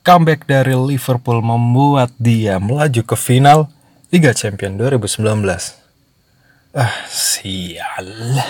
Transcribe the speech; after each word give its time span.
Comeback 0.00 0.48
dari 0.48 0.72
Liverpool 0.72 1.44
membuat 1.44 2.08
dia 2.16 2.56
melaju 2.56 3.04
ke 3.04 3.12
final 3.20 3.68
Liga 4.08 4.32
Champions 4.32 4.80
2019. 4.80 5.20
Ah, 6.72 7.04
sial. 7.04 8.40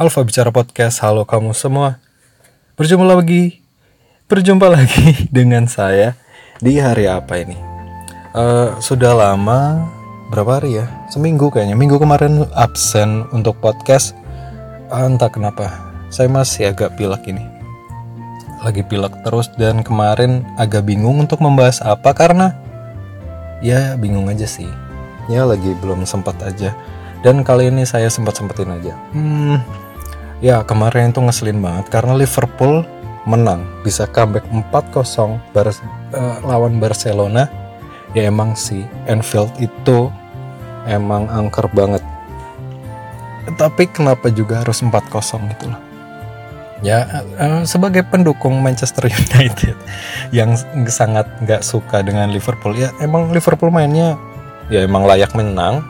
Alfa 0.00 0.20
Bicara 0.24 0.48
Podcast, 0.48 1.04
halo 1.04 1.28
kamu 1.28 1.52
semua. 1.52 2.00
Berjumpa 2.80 3.04
lagi, 3.04 3.60
berjumpa 4.24 4.64
lagi 4.72 5.12
dengan 5.36 5.68
saya 5.68 6.16
di 6.64 6.80
hari 6.80 7.12
apa 7.12 7.44
ini? 7.44 7.60
Uh, 8.32 8.72
sudah 8.80 9.12
lama, 9.12 9.84
berapa 10.32 10.64
hari 10.64 10.80
ya? 10.80 10.88
Seminggu 11.12 11.52
kayaknya. 11.52 11.76
Minggu 11.76 12.00
kemarin 12.00 12.48
absen 12.56 13.28
untuk 13.36 13.60
podcast. 13.60 14.16
Uh, 14.88 15.04
entah 15.04 15.28
kenapa, 15.28 15.87
saya 16.08 16.28
masih 16.28 16.72
agak 16.72 16.96
pilek 16.96 17.28
ini. 17.28 17.44
Lagi 18.64 18.82
pilek 18.82 19.14
terus 19.22 19.46
dan 19.54 19.86
kemarin 19.86 20.42
agak 20.58 20.84
bingung 20.84 21.22
untuk 21.22 21.38
membahas 21.38 21.78
apa 21.84 22.10
karena 22.10 22.56
ya 23.62 23.94
bingung 23.94 24.26
aja 24.26 24.44
sih. 24.44 24.68
Ya 25.28 25.44
lagi 25.44 25.76
belum 25.78 26.08
sempat 26.08 26.40
aja. 26.42 26.74
Dan 27.20 27.42
kali 27.42 27.70
ini 27.70 27.82
saya 27.82 28.06
sempat 28.06 28.38
sempetin 28.38 28.70
aja. 28.70 28.94
Hmm, 29.10 29.58
Ya 30.38 30.62
kemarin 30.62 31.10
itu 31.10 31.18
ngeselin 31.18 31.58
banget 31.58 31.90
karena 31.90 32.14
Liverpool 32.14 32.86
menang 33.26 33.66
bisa 33.82 34.06
comeback 34.06 34.46
4-0 34.70 35.34
bar 35.50 35.66
uh, 35.66 35.74
lawan 36.46 36.78
Barcelona 36.78 37.50
ya 38.14 38.30
emang 38.30 38.54
sih 38.54 38.86
Anfield 39.10 39.50
itu 39.58 40.06
emang 40.86 41.26
angker 41.26 41.66
banget 41.74 42.00
tapi 43.58 43.90
kenapa 43.90 44.30
juga 44.30 44.62
harus 44.62 44.78
4-0 44.78 44.94
gitu 45.58 45.74
loh 45.74 45.80
ya 46.78 47.26
uh, 47.38 47.62
sebagai 47.66 48.06
pendukung 48.06 48.62
Manchester 48.62 49.10
United 49.10 49.74
yang 50.38 50.54
sangat 50.86 51.26
nggak 51.42 51.66
suka 51.66 52.06
dengan 52.06 52.30
Liverpool 52.30 52.78
ya 52.78 52.94
emang 53.02 53.34
Liverpool 53.34 53.74
mainnya 53.74 54.14
ya 54.68 54.84
emang 54.84 55.04
layak 55.08 55.32
menang. 55.34 55.82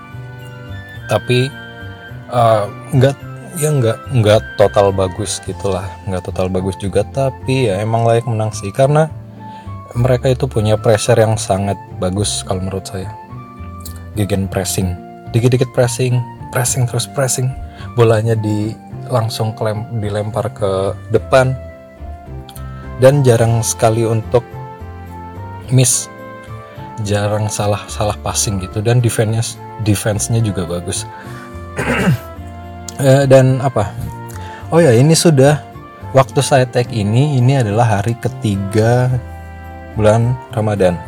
Tapi 1.08 1.48
nggak 2.94 3.14
uh, 3.16 3.56
ya 3.56 3.68
nggak 3.72 3.98
nggak 4.20 4.40
total 4.60 4.92
bagus 4.92 5.40
gitulah 5.42 5.88
nggak 6.04 6.20
total 6.28 6.52
bagus 6.52 6.76
juga 6.76 7.00
tapi 7.00 7.72
ya 7.72 7.80
emang 7.80 8.04
layak 8.04 8.28
menang 8.28 8.52
sih 8.52 8.68
karena 8.68 9.08
mereka 9.96 10.28
itu 10.28 10.44
punya 10.44 10.76
pressure 10.76 11.16
yang 11.16 11.40
sangat 11.40 11.80
bagus 11.96 12.44
kalau 12.44 12.60
menurut 12.60 12.84
saya. 12.84 13.08
Gegen 14.14 14.50
pressing 14.50 15.08
dikit-dikit 15.32 15.68
pressing 15.76 16.20
pressing 16.50 16.88
terus 16.88 17.08
pressing. 17.08 17.52
Bolanya 17.94 18.34
di 18.38 18.74
langsung 19.08 19.56
klem, 19.56 19.84
dilempar 20.00 20.52
ke 20.52 20.94
depan. 21.12 21.56
Dan 22.98 23.22
jarang 23.22 23.62
sekali 23.62 24.02
untuk 24.02 24.42
miss. 25.70 26.10
Jarang 27.06 27.46
salah 27.46 27.86
salah 27.86 28.18
passing 28.20 28.58
gitu. 28.58 28.82
Dan 28.82 28.98
defense 28.98 29.54
defense-nya 29.86 30.42
juga 30.42 30.66
bagus. 30.66 31.06
Eh, 32.98 33.30
dan 33.30 33.62
apa? 33.62 33.94
Oh 34.74 34.82
ya 34.82 34.90
ini 34.90 35.14
sudah 35.14 35.62
waktu 36.10 36.42
saya 36.42 36.66
tag 36.66 36.90
ini. 36.90 37.38
Ini 37.38 37.62
adalah 37.62 38.02
hari 38.02 38.18
ketiga 38.18 39.06
bulan 39.94 40.34
Ramadan. 40.50 40.98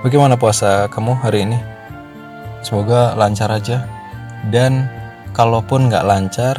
Bagaimana 0.00 0.40
puasa 0.40 0.88
kamu 0.88 1.20
hari 1.20 1.44
ini? 1.44 1.60
Semoga 2.64 3.12
lancar 3.12 3.52
aja 3.52 3.97
dan 4.50 4.86
kalaupun 5.36 5.90
nggak 5.90 6.06
lancar 6.06 6.56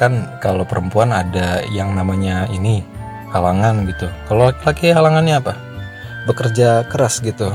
kan 0.00 0.26
kalau 0.42 0.64
perempuan 0.66 1.14
ada 1.14 1.62
yang 1.70 1.94
namanya 1.94 2.48
ini 2.50 2.82
halangan 3.30 3.88
gitu. 3.88 4.08
Kalau 4.28 4.50
laki-laki 4.50 4.92
halangannya 4.92 5.38
apa? 5.40 5.54
Bekerja 6.28 6.86
keras 6.90 7.22
gitu 7.22 7.54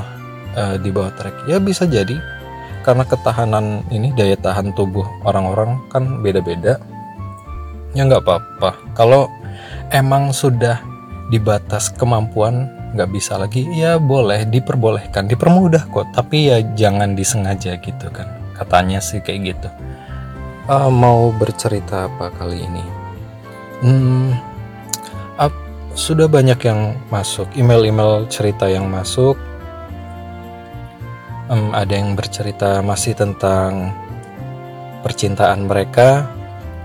uh, 0.56 0.76
di 0.80 0.90
bawah 0.90 1.14
trek. 1.16 1.36
Ya 1.46 1.62
bisa 1.62 1.84
jadi. 1.84 2.18
Karena 2.88 3.04
ketahanan 3.04 3.84
ini 3.92 4.16
daya 4.16 4.40
tahan 4.40 4.72
tubuh 4.72 5.04
orang-orang 5.28 5.76
kan 5.92 6.24
beda-beda. 6.24 6.80
Ya 7.92 8.08
nggak 8.08 8.24
apa-apa. 8.24 8.80
Kalau 8.96 9.28
emang 9.92 10.32
sudah 10.32 10.80
dibatas 11.28 11.92
kemampuan 11.92 12.72
nggak 12.96 13.12
bisa 13.12 13.36
lagi 13.36 13.68
ya 13.76 14.00
boleh 14.00 14.48
diperbolehkan 14.48 15.28
dipermudah 15.28 15.84
kok. 15.92 16.08
Tapi 16.16 16.48
ya 16.48 16.58
jangan 16.80 17.12
disengaja 17.12 17.76
gitu 17.76 18.08
kan 18.16 18.37
katanya 18.58 18.98
sih 18.98 19.22
kayak 19.22 19.56
gitu. 19.56 19.70
Uh, 20.68 20.92
mau 20.92 21.32
bercerita 21.32 22.12
apa 22.12 22.34
kali 22.36 22.66
ini? 22.66 22.84
Hmm, 23.86 24.34
up, 25.38 25.54
sudah 25.94 26.26
banyak 26.26 26.60
yang 26.66 26.98
masuk. 27.14 27.46
Email-email 27.54 28.26
cerita 28.28 28.66
yang 28.68 28.90
masuk. 28.90 29.38
Um, 31.48 31.72
ada 31.72 31.94
yang 31.96 32.18
bercerita 32.18 32.84
masih 32.84 33.16
tentang 33.16 33.96
percintaan 35.06 35.72
mereka, 35.72 36.28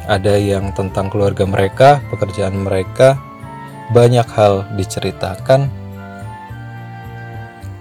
ada 0.07 0.39
yang 0.39 0.71
tentang 0.79 1.11
keluarga 1.11 1.43
mereka, 1.43 1.99
pekerjaan 2.15 2.63
mereka, 2.63 3.19
banyak 3.91 4.29
hal 4.31 4.63
diceritakan. 4.79 5.67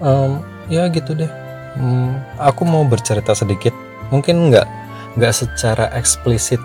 Um, 0.02 0.42
ya 0.66 0.90
gitu 0.90 1.14
deh. 1.14 1.41
Um, 1.80 2.20
aku 2.36 2.68
mau 2.68 2.84
bercerita 2.84 3.32
sedikit, 3.32 3.72
mungkin 4.12 4.52
nggak 4.52 4.68
nggak 5.16 5.34
secara 5.36 5.88
eksplisit 5.96 6.60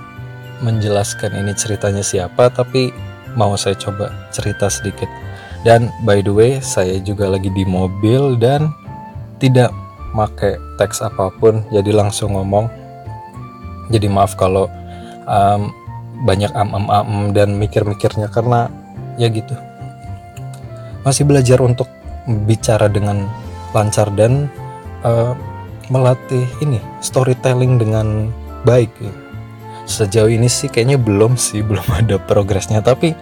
menjelaskan 0.64 1.36
ini 1.36 1.52
ceritanya 1.54 2.02
siapa, 2.02 2.50
tapi 2.50 2.90
mau 3.36 3.54
saya 3.54 3.76
coba 3.76 4.10
cerita 4.32 4.66
sedikit. 4.66 5.06
Dan 5.62 5.90
by 6.06 6.22
the 6.22 6.32
way, 6.32 6.52
saya 6.62 6.98
juga 7.02 7.26
lagi 7.26 7.50
di 7.50 7.66
mobil 7.66 8.38
dan 8.38 8.70
tidak 9.42 9.70
make 10.16 10.56
teks 10.80 11.04
apa 11.04 11.28
pun 11.36 11.60
jadi 11.68 11.92
langsung 11.92 12.34
ngomong. 12.34 12.70
Jadi 13.92 14.06
maaf 14.10 14.34
kalau 14.34 14.66
um, 15.28 15.70
banyak 16.24 16.50
am 16.56 16.72
am 16.72 16.86
am 16.88 17.10
dan 17.36 17.60
mikir-mikirnya 17.60 18.32
karena 18.32 18.72
ya 19.20 19.28
gitu. 19.28 19.52
Masih 21.04 21.28
belajar 21.28 21.60
untuk 21.62 21.86
bicara 22.48 22.90
dengan 22.90 23.28
lancar 23.76 24.10
dan 24.16 24.50
uh, 25.06 25.32
melatih 25.88 26.44
ini 26.58 26.82
storytelling 26.98 27.78
dengan 27.78 28.34
baik 28.66 28.90
ya. 28.98 29.14
sejauh 29.86 30.26
ini 30.26 30.50
sih 30.50 30.66
kayaknya 30.66 30.98
belum 30.98 31.38
sih 31.38 31.62
belum 31.62 31.86
ada 32.02 32.18
progresnya. 32.18 32.82
Tapi 32.82 33.14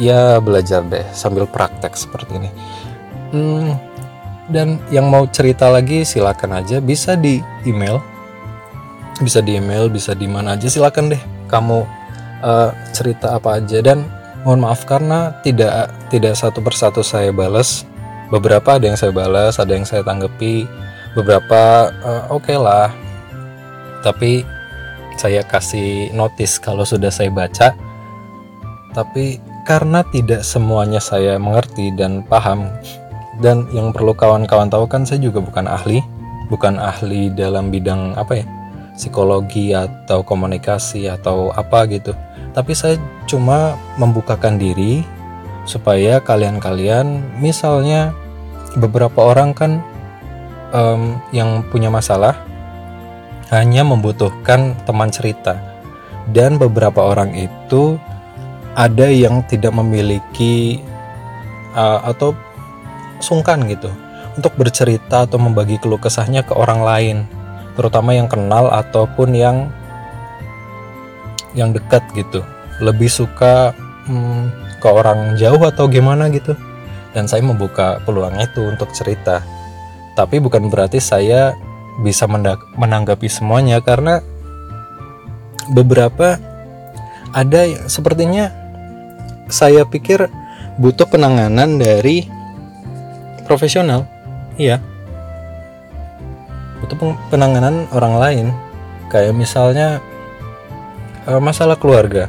ya 0.00 0.40
belajar 0.40 0.80
deh 0.88 1.04
sambil 1.12 1.44
praktek 1.44 1.92
seperti 1.92 2.32
ini. 2.40 2.50
Hmm, 3.28 3.76
dan 4.48 4.80
yang 4.88 5.12
mau 5.12 5.28
cerita 5.28 5.68
lagi 5.68 6.08
silakan 6.08 6.64
aja. 6.64 6.80
Bisa 6.80 7.12
di 7.12 7.44
email. 7.68 8.00
Bisa 9.20 9.44
di 9.44 9.60
email 9.60 9.92
bisa 9.92 10.16
di 10.16 10.24
mana 10.24 10.56
aja. 10.56 10.64
Silakan 10.72 11.12
deh 11.12 11.22
kamu 11.52 11.84
uh, 12.40 12.72
cerita 12.96 13.36
apa 13.36 13.60
aja. 13.60 13.84
Dan 13.84 14.08
mohon 14.48 14.64
maaf 14.64 14.88
karena 14.88 15.36
tidak 15.44 15.92
tidak 16.08 16.32
satu 16.40 16.64
persatu 16.64 17.04
saya 17.04 17.28
balas 17.34 17.84
beberapa 18.32 18.80
ada 18.80 18.88
yang 18.88 18.96
saya 18.96 19.12
balas 19.12 19.58
ada 19.58 19.72
yang 19.74 19.84
saya 19.84 20.04
tanggapi 20.04 20.68
beberapa 21.16 21.92
uh, 22.04 22.32
oke 22.32 22.44
okay 22.48 22.58
lah. 22.58 22.92
Tapi 24.04 24.42
saya 25.18 25.42
kasih 25.42 26.14
notice 26.14 26.60
kalau 26.60 26.86
sudah 26.86 27.10
saya 27.10 27.28
baca. 27.32 27.74
Tapi 28.92 29.38
karena 29.68 30.00
tidak 30.08 30.42
semuanya 30.42 30.98
saya 30.98 31.36
mengerti 31.36 31.92
dan 31.92 32.24
paham 32.24 32.72
dan 33.44 33.68
yang 33.70 33.92
perlu 33.92 34.16
kawan-kawan 34.16 34.72
tahu 34.72 34.88
kan 34.88 35.04
saya 35.04 35.20
juga 35.22 35.38
bukan 35.44 35.68
ahli 35.68 36.00
bukan 36.48 36.80
ahli 36.80 37.28
dalam 37.30 37.68
bidang 37.68 38.16
apa 38.16 38.42
ya 38.42 38.46
psikologi 38.98 39.70
atau 39.76 40.26
komunikasi 40.26 41.06
atau 41.06 41.54
apa 41.54 41.86
gitu. 41.86 42.16
Tapi 42.50 42.74
saya 42.74 42.98
cuma 43.30 43.78
membukakan 43.94 44.58
diri 44.58 45.06
supaya 45.62 46.18
kalian-kalian 46.18 47.38
misalnya 47.38 48.10
beberapa 48.74 49.30
orang 49.30 49.54
kan 49.54 49.78
um, 50.72 51.20
yang 51.34 51.64
punya 51.68 51.88
masalah 51.92 52.36
hanya 53.48 53.84
membutuhkan 53.84 54.76
teman 54.84 55.08
cerita 55.08 55.56
dan 56.32 56.60
beberapa 56.60 57.00
orang 57.00 57.32
itu 57.32 57.96
ada 58.76 59.08
yang 59.08 59.42
tidak 59.48 59.72
memiliki 59.74 60.84
uh, 61.72 62.04
atau 62.04 62.36
sungkan 63.18 63.66
gitu 63.66 63.90
untuk 64.38 64.54
bercerita 64.54 65.26
atau 65.26 65.34
membagi 65.42 65.82
keluh 65.82 65.98
kesahnya 65.98 66.46
ke 66.46 66.54
orang 66.54 66.80
lain, 66.86 67.16
terutama 67.74 68.14
yang 68.14 68.30
kenal 68.30 68.70
ataupun 68.70 69.34
yang 69.34 69.66
yang 71.58 71.74
dekat 71.74 72.06
gitu. 72.14 72.46
Lebih 72.78 73.10
suka 73.10 73.74
hmm, 74.06 74.78
ke 74.78 74.86
orang 74.86 75.34
jauh 75.34 75.58
atau 75.58 75.90
gimana 75.90 76.30
gitu. 76.30 76.54
Dan 77.10 77.26
saya 77.26 77.42
membuka 77.42 77.98
peluang 78.06 78.38
itu 78.38 78.62
untuk 78.62 78.94
cerita. 78.94 79.42
Tapi 80.18 80.42
bukan 80.42 80.66
berarti 80.66 80.98
saya 80.98 81.54
bisa 82.02 82.26
menanggapi 82.74 83.30
semuanya 83.30 83.78
karena 83.78 84.18
beberapa 85.70 86.42
ada 87.30 87.86
sepertinya 87.86 88.50
saya 89.46 89.86
pikir 89.86 90.26
butuh 90.82 91.06
penanganan 91.06 91.78
dari 91.78 92.26
profesional. 93.46 94.10
Iya. 94.58 94.82
Butuh 96.82 97.14
penanganan 97.30 97.86
orang 97.94 98.14
lain. 98.18 98.46
Kayak 99.08 99.38
misalnya 99.38 100.02
uh, 101.30 101.38
masalah 101.38 101.78
keluarga. 101.78 102.26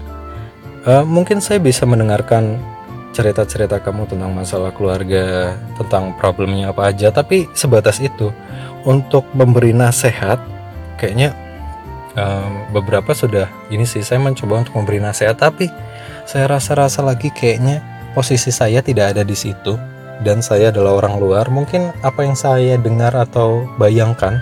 Uh, 0.86 1.04
mungkin 1.04 1.42
saya 1.42 1.58
bisa 1.58 1.84
mendengarkan 1.90 2.62
cerita-cerita 3.20 3.84
kamu 3.84 4.08
tentang 4.08 4.32
masalah 4.32 4.72
keluarga 4.72 5.52
tentang 5.76 6.16
problemnya 6.16 6.72
apa 6.72 6.88
aja. 6.88 7.12
Tapi 7.12 7.52
sebatas 7.52 8.00
itu 8.00 8.32
untuk 8.88 9.28
memberi 9.36 9.76
nasihat 9.76 10.40
kayaknya 10.96 11.36
um, 12.16 12.72
beberapa 12.72 13.12
sudah 13.12 13.52
ini 13.68 13.84
sih 13.84 14.00
saya 14.00 14.24
mencoba 14.24 14.64
untuk 14.64 14.80
memberi 14.80 15.04
nasihat. 15.04 15.36
Tapi 15.36 15.68
saya 16.24 16.48
rasa-rasa 16.48 17.04
lagi 17.04 17.28
kayaknya 17.28 17.84
posisi 18.16 18.56
saya 18.56 18.80
tidak 18.80 19.12
ada 19.20 19.28
di 19.28 19.36
situ 19.36 19.76
dan 20.24 20.40
saya 20.40 20.72
adalah 20.72 21.04
orang 21.04 21.20
luar. 21.20 21.52
Mungkin 21.52 21.92
apa 22.00 22.24
yang 22.24 22.40
saya 22.40 22.80
dengar 22.80 23.12
atau 23.12 23.68
bayangkan 23.76 24.40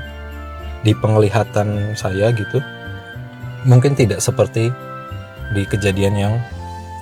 di 0.85 0.93
penglihatan 0.93 1.97
saya 1.97 2.29
gitu 2.29 2.61
mungkin 3.65 3.97
tidak 3.97 4.21
seperti 4.21 4.69
di 5.57 5.65
kejadian 5.65 6.13
yang 6.13 6.33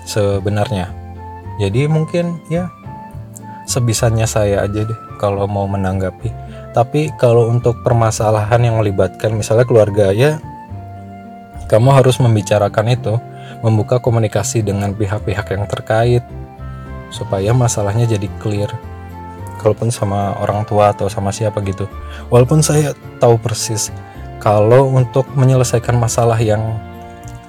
sebenarnya 0.07 1.04
jadi 1.55 1.87
mungkin 1.87 2.43
ya 2.51 2.67
sebisanya 3.65 4.27
saya 4.29 4.63
aja 4.63 4.85
deh 4.85 4.99
kalau 5.17 5.47
mau 5.47 5.65
menanggapi. 5.65 6.29
Tapi 6.75 7.15
kalau 7.15 7.47
untuk 7.47 7.79
permasalahan 7.81 8.59
yang 8.59 8.75
melibatkan 8.79 9.31
misalnya 9.31 9.63
keluarga 9.63 10.11
ya 10.11 10.43
kamu 11.65 11.89
harus 11.97 12.21
membicarakan 12.21 12.93
itu 12.93 13.15
membuka 13.65 13.97
komunikasi 13.97 14.61
dengan 14.61 14.93
pihak-pihak 14.93 15.49
yang 15.55 15.65
terkait 15.65 16.21
supaya 17.09 17.55
masalahnya 17.55 18.05
jadi 18.05 18.27
clear. 18.43 18.69
Kalaupun 19.63 19.89
sama 19.89 20.37
orang 20.37 20.61
tua 20.69 20.93
atau 20.93 21.09
sama 21.09 21.33
siapa 21.33 21.57
gitu. 21.65 21.89
Walaupun 22.29 22.61
saya 22.61 22.93
tahu 23.17 23.41
persis 23.41 23.89
kalau 24.37 24.93
untuk 24.93 25.25
menyelesaikan 25.33 25.97
masalah 25.97 26.37
yang 26.37 26.61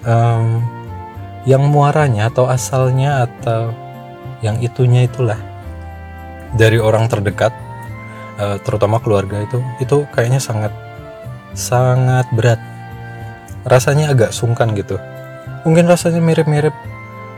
um, 0.07 0.65
yang 1.45 1.61
muaranya 1.69 2.33
atau 2.33 2.49
asalnya 2.49 3.29
atau 3.29 3.75
yang 4.45 4.61
itunya 4.61 5.07
itulah. 5.07 5.39
Dari 6.57 6.81
orang 6.81 7.11
terdekat 7.11 7.53
uh, 8.41 8.57
terutama 8.65 9.03
keluarga 9.03 9.45
itu 9.45 9.61
itu 9.83 10.09
kayaknya 10.15 10.41
sangat 10.41 10.73
sangat 11.53 12.25
berat. 12.33 12.61
Rasanya 13.67 14.15
agak 14.15 14.31
sungkan 14.31 14.73
gitu. 14.79 14.97
Mungkin 15.67 15.91
rasanya 15.91 16.23
mirip-mirip 16.23 16.73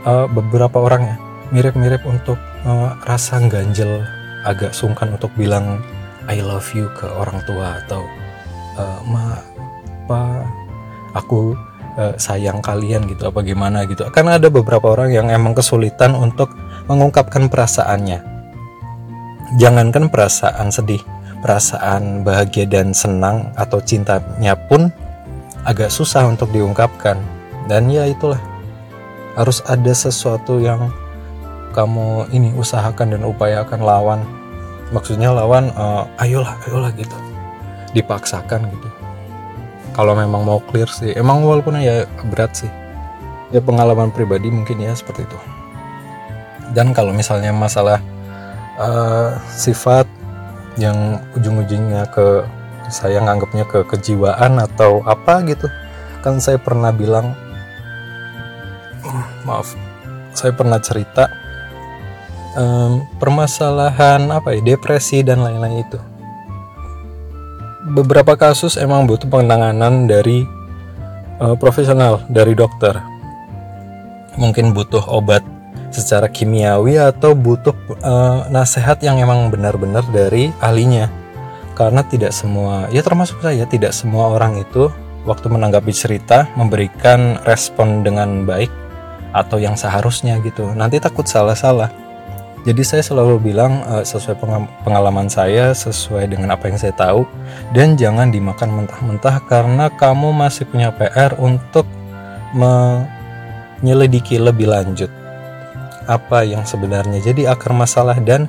uh, 0.05 0.29
beberapa 0.29 0.79
orang 0.79 1.03
ya. 1.09 1.17
Mirip-mirip 1.49 2.05
untuk 2.05 2.37
uh, 2.69 2.93
rasa 3.09 3.41
ganjel 3.49 4.05
agak 4.45 4.77
sungkan 4.77 5.17
untuk 5.17 5.33
bilang 5.35 5.81
I 6.29 6.45
love 6.45 6.69
you 6.77 6.93
ke 6.93 7.09
orang 7.09 7.41
tua 7.49 7.81
atau 7.85 8.05
uh, 8.77 9.01
ma 9.09 9.41
apa 10.09 10.45
aku 11.17 11.53
sayang 12.15 12.63
kalian 12.63 13.11
gitu 13.11 13.27
apa 13.27 13.43
gimana 13.43 13.83
gitu. 13.91 14.07
Karena 14.15 14.39
ada 14.39 14.47
beberapa 14.47 14.95
orang 14.95 15.11
yang 15.11 15.35
emang 15.35 15.51
kesulitan 15.51 16.15
untuk 16.15 16.47
mengungkapkan 16.89 17.53
perasaannya. 17.53 18.25
Jangankan 19.61 20.13
perasaan 20.13 20.69
sedih 20.69 21.01
perasaan 21.41 22.27
bahagia 22.27 22.67
dan 22.67 22.91
senang 22.91 23.51
atau 23.55 23.79
cintanya 23.79 24.59
pun 24.59 24.91
agak 25.63 25.91
susah 25.91 26.27
untuk 26.27 26.51
diungkapkan. 26.51 27.19
Dan 27.69 27.93
ya 27.93 28.09
itulah 28.09 28.41
harus 29.37 29.61
ada 29.69 29.93
sesuatu 29.93 30.59
yang 30.59 30.89
kamu 31.77 32.27
ini 32.33 32.51
usahakan 32.57 33.15
dan 33.15 33.23
upayakan 33.29 33.81
lawan. 33.85 34.21
Maksudnya 34.89 35.29
lawan 35.31 35.69
uh, 35.77 36.09
ayolah 36.17 36.57
ayolah 36.67 36.91
gitu. 36.97 37.15
Dipaksakan 37.93 38.73
gitu. 38.73 38.89
Kalau 39.93 40.15
memang 40.15 40.47
mau 40.47 40.63
clear 40.63 40.89
sih 40.89 41.13
emang 41.13 41.43
walaupun 41.45 41.77
ya 41.83 42.09
berat 42.33 42.57
sih. 42.57 42.71
Ya 43.49 43.65
pengalaman 43.65 44.13
pribadi 44.13 44.53
mungkin 44.53 44.77
ya 44.81 44.93
seperti 44.93 45.25
itu 45.25 45.58
dan 46.77 46.93
kalau 46.93 47.13
misalnya 47.13 47.53
masalah 47.55 48.01
uh, 48.77 49.37
sifat 49.53 50.05
yang 50.79 51.19
ujung-ujungnya 51.35 52.07
ke 52.13 52.45
saya 52.89 53.21
nganggapnya 53.21 53.69
ke 53.69 53.85
kejiwaan 53.85 54.63
atau 54.63 55.05
apa 55.05 55.45
gitu 55.45 55.69
kan 56.25 56.41
saya 56.41 56.57
pernah 56.57 56.95
bilang 56.95 57.37
maaf 59.49 59.77
saya 60.33 60.55
pernah 60.55 60.79
cerita 60.79 61.29
um, 62.59 63.07
permasalahan 63.19 64.27
apa 64.31 64.55
ya 64.55 64.75
depresi 64.75 65.23
dan 65.23 65.43
lain-lain 65.43 65.83
itu. 65.83 65.99
Beberapa 67.89 68.37
kasus 68.37 68.77
emang 68.77 69.09
butuh 69.09 69.31
penanganan 69.31 70.07
dari 70.07 70.45
uh, 71.41 71.57
profesional 71.57 72.23
dari 72.29 72.53
dokter. 72.53 73.01
Mungkin 74.39 74.71
butuh 74.77 75.03
obat 75.09 75.43
secara 75.89 76.29
kimiawi 76.29 77.01
atau 77.01 77.33
butuh 77.33 77.75
uh, 78.05 78.47
nasihat 78.53 79.01
yang 79.01 79.19
emang 79.21 79.49
benar-benar 79.49 80.05
dari 80.13 80.53
ahlinya. 80.61 81.09
Karena 81.79 82.03
tidak 82.03 82.35
semua 82.35 82.91
ya 82.91 83.07
termasuk 83.07 83.39
saya 83.39 83.63
tidak 83.71 83.95
semua 83.95 84.35
orang 84.35 84.59
itu 84.59 84.91
waktu 85.23 85.47
menanggapi 85.47 85.95
cerita 85.95 86.51
memberikan 86.59 87.39
respon 87.47 88.03
dengan 88.03 88.43
baik 88.43 88.71
atau 89.31 89.63
yang 89.63 89.79
seharusnya 89.79 90.43
gitu. 90.43 90.67
Nanti 90.75 90.99
takut 90.99 91.29
salah-salah. 91.29 91.91
Jadi 92.67 92.83
saya 92.83 93.07
selalu 93.07 93.39
bilang 93.39 93.87
uh, 93.87 94.03
sesuai 94.03 94.35
pengalaman 94.83 95.31
saya, 95.31 95.71
sesuai 95.71 96.27
dengan 96.27 96.51
apa 96.53 96.67
yang 96.67 96.75
saya 96.77 96.91
tahu, 96.93 97.23
dan 97.71 97.95
jangan 97.95 98.35
dimakan 98.35 98.83
mentah-mentah 98.83 99.39
karena 99.47 99.87
kamu 99.95 100.35
masih 100.35 100.67
punya 100.67 100.91
PR 100.91 101.39
untuk 101.39 101.87
menyelidiki 102.59 104.43
lebih 104.43 104.67
lanjut 104.75 105.18
apa 106.09 106.43
yang 106.43 106.65
sebenarnya. 106.65 107.21
Jadi 107.21 107.45
akar 107.45 107.77
masalah 107.77 108.17
dan 108.19 108.49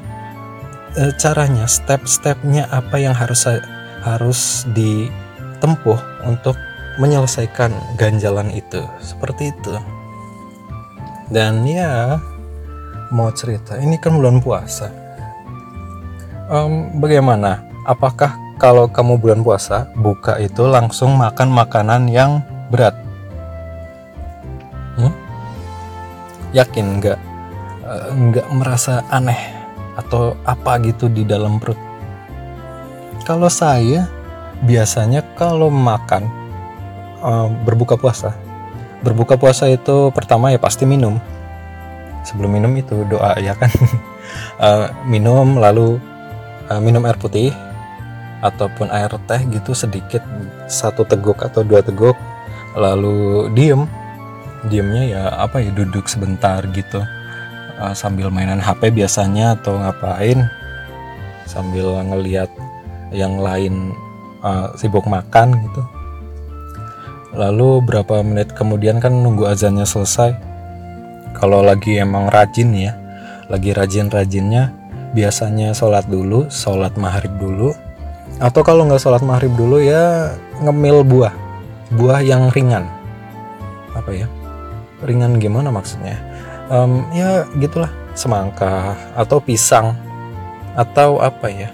e, 0.95 1.11
caranya, 1.19 1.67
step-stepnya 1.67 2.65
apa 2.71 2.97
yang 2.97 3.11
harus 3.11 3.45
harus 4.01 4.63
ditempuh 4.71 5.99
untuk 6.23 6.55
menyelesaikan 6.97 7.71
ganjalan 7.99 8.49
itu, 8.55 8.81
seperti 9.03 9.51
itu. 9.51 9.75
Dan 11.29 11.67
ya, 11.67 12.17
mau 13.13 13.29
cerita 13.35 13.77
ini 13.77 13.99
kan 14.01 14.17
bulan 14.17 14.39
puasa. 14.39 14.89
Um, 16.49 16.97
bagaimana? 16.97 17.61
Apakah 17.85 18.33
kalau 18.57 18.89
kamu 18.89 19.21
bulan 19.21 19.41
puasa 19.45 19.91
buka 19.93 20.41
itu 20.41 20.65
langsung 20.65 21.13
makan 21.13 21.53
makanan 21.53 22.09
yang 22.09 22.41
berat? 22.73 22.97
Hmm? 24.97 25.29
yakin 26.53 26.97
nggak 26.97 27.19
uh, 27.89 28.13
nggak 28.13 28.47
merasa 28.53 29.01
aneh 29.09 29.37
atau 29.97 30.37
apa 30.45 30.77
gitu 30.85 31.09
di 31.09 31.25
dalam 31.25 31.57
perut? 31.57 31.77
Kalau 33.25 33.49
saya 33.49 34.07
biasanya 34.63 35.25
kalau 35.35 35.73
makan 35.73 36.29
uh, 37.19 37.49
berbuka 37.65 37.97
puasa. 37.97 38.37
Berbuka 38.99 39.39
puasa 39.39 39.67
itu 39.71 40.11
pertama 40.13 40.53
ya 40.53 40.59
pasti 40.61 40.85
minum. 40.85 41.17
Sebelum 42.27 42.51
minum 42.51 42.71
itu 42.77 43.07
doa 43.09 43.35
ya 43.41 43.55
kan? 43.57 43.71
Uh, 44.59 44.87
minum 45.11 45.57
lalu 45.57 45.97
uh, 46.69 46.79
minum 46.79 47.03
air 47.07 47.17
putih 47.17 47.51
ataupun 48.39 48.87
air 48.87 49.11
teh 49.27 49.41
gitu 49.51 49.75
sedikit 49.75 50.23
satu 50.71 51.03
teguk 51.03 51.43
atau 51.43 51.63
dua 51.63 51.83
teguk 51.83 52.15
lalu 52.75 53.49
diem. 53.55 53.83
Diemnya 54.59 55.03
ya 55.07 55.23
apa 55.39 55.63
ya 55.63 55.71
duduk 55.71 56.11
sebentar 56.11 56.59
gitu 56.75 56.99
uh, 57.79 57.95
sambil 57.95 58.27
mainan 58.29 58.59
HP 58.59 58.91
biasanya 58.91 59.57
atau 59.57 59.79
ngapain 59.79 60.45
sambil 61.49 61.97
ngeliat 62.05 62.51
yang 63.09 63.41
lain 63.41 63.95
uh, 64.45 64.69
sibuk 64.77 65.07
makan 65.09 65.57
gitu. 65.57 65.83
Lalu 67.33 67.81
berapa 67.85 68.21
menit 68.21 68.53
kemudian 68.53 69.01
kan 69.01 69.15
nunggu 69.15 69.49
azannya 69.49 69.87
selesai. 69.87 70.35
Kalau 71.33 71.63
lagi 71.63 71.97
emang 71.97 72.27
rajin 72.29 72.73
ya 72.75 72.93
lagi 73.49 73.73
rajin-rajinnya 73.73 74.69
biasanya 75.17 75.73
sholat 75.73 76.05
dulu 76.05 76.45
sholat 76.53 76.93
maghrib 76.99 77.33
dulu. 77.41 77.73
Atau 78.37 78.61
kalau 78.61 78.85
nggak 78.85 79.01
sholat 79.01 79.25
maghrib 79.25 79.53
dulu 79.57 79.81
ya 79.81 80.35
ngemil 80.61 81.01
buah. 81.01 81.33
Buah 81.89 82.21
yang 82.21 82.53
ringan. 82.53 82.85
Apa 83.97 84.13
ya? 84.13 84.27
Ringan 85.01 85.41
gimana 85.41 85.73
maksudnya 85.73 86.28
um, 86.69 87.03
ya 87.11 87.49
gitulah. 87.57 87.91
Semangka 88.17 88.99
atau 89.15 89.39
pisang 89.39 89.95
atau 90.75 91.19
apa 91.19 91.47
ya? 91.47 91.69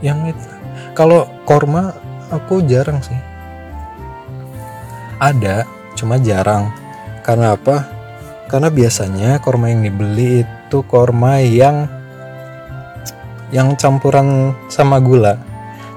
Yang 0.00 0.36
itu. 0.36 0.48
Kalau 0.92 1.28
korma 1.48 1.92
aku 2.28 2.64
jarang 2.64 3.00
sih. 3.00 3.16
Ada 5.20 5.64
cuma 5.96 6.20
jarang. 6.20 6.68
Karena 7.24 7.56
apa? 7.56 7.88
Karena 8.46 8.70
biasanya 8.70 9.42
korma 9.42 9.72
yang 9.72 9.82
dibeli 9.88 10.44
itu 10.46 10.78
korma 10.86 11.42
yang 11.42 11.88
yang 13.50 13.72
campuran 13.78 14.52
sama 14.68 15.00
gula. 15.00 15.40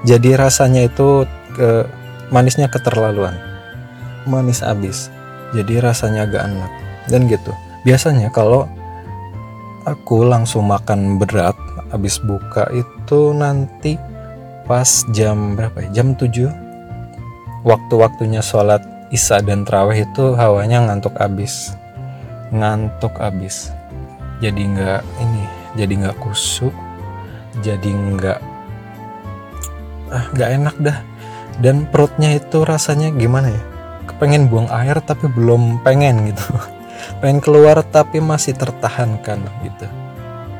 Jadi 0.08 0.32
rasanya 0.32 0.88
itu 0.88 1.28
ke 1.52 1.84
manisnya 2.32 2.72
keterlaluan. 2.72 3.36
Manis 4.24 4.64
abis. 4.64 5.12
Jadi 5.52 5.76
rasanya 5.82 6.24
agak 6.24 6.48
enak. 6.48 6.72
Dan 7.10 7.28
gitu 7.28 7.52
biasanya 7.86 8.28
kalau 8.32 8.68
aku 9.88 10.26
langsung 10.26 10.68
makan 10.68 11.16
berat 11.16 11.56
habis 11.90 12.20
buka 12.20 12.68
itu 12.70 13.32
nanti 13.34 13.96
pas 14.68 15.04
jam 15.10 15.58
berapa 15.58 15.88
ya? 15.88 16.02
Jam 16.02 16.14
7 16.14 17.66
waktu-waktunya 17.66 18.44
sholat 18.44 18.80
isya 19.10 19.42
dan 19.42 19.66
terawih 19.66 20.06
itu 20.06 20.38
hawanya 20.38 20.86
ngantuk 20.86 21.18
abis 21.18 21.74
ngantuk 22.54 23.16
abis 23.18 23.74
jadi 24.38 24.60
nggak 24.60 25.02
ini 25.18 25.44
jadi 25.74 25.92
nggak 26.06 26.18
kusuk 26.22 26.72
jadi 27.58 27.90
nggak 27.90 28.38
ah 30.10 30.24
nggak 30.34 30.50
enak 30.58 30.76
dah. 30.82 30.98
Dan 31.60 31.84
perutnya 31.86 32.34
itu 32.34 32.64
rasanya 32.64 33.12
gimana 33.12 33.52
ya? 33.52 33.62
Kepengen 34.08 34.48
buang 34.48 34.68
air 34.72 34.96
tapi 35.04 35.28
belum 35.28 35.84
pengen 35.84 36.32
gitu 36.32 36.44
pengen 37.18 37.40
keluar 37.42 37.80
tapi 37.86 38.18
masih 38.18 38.56
tertahankan 38.56 39.42
gitu. 39.64 39.86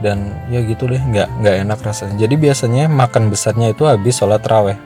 Dan 0.01 0.33
ya 0.49 0.65
gitu 0.65 0.89
deh 0.89 1.01
nggak 1.01 1.29
nggak 1.45 1.57
enak 1.69 1.79
rasanya. 1.85 2.25
Jadi 2.25 2.35
biasanya 2.41 2.89
makan 2.89 3.29
besarnya 3.29 3.73
itu 3.73 3.85
habis 3.85 4.17
sholat 4.17 4.41
raweh. 4.45 4.77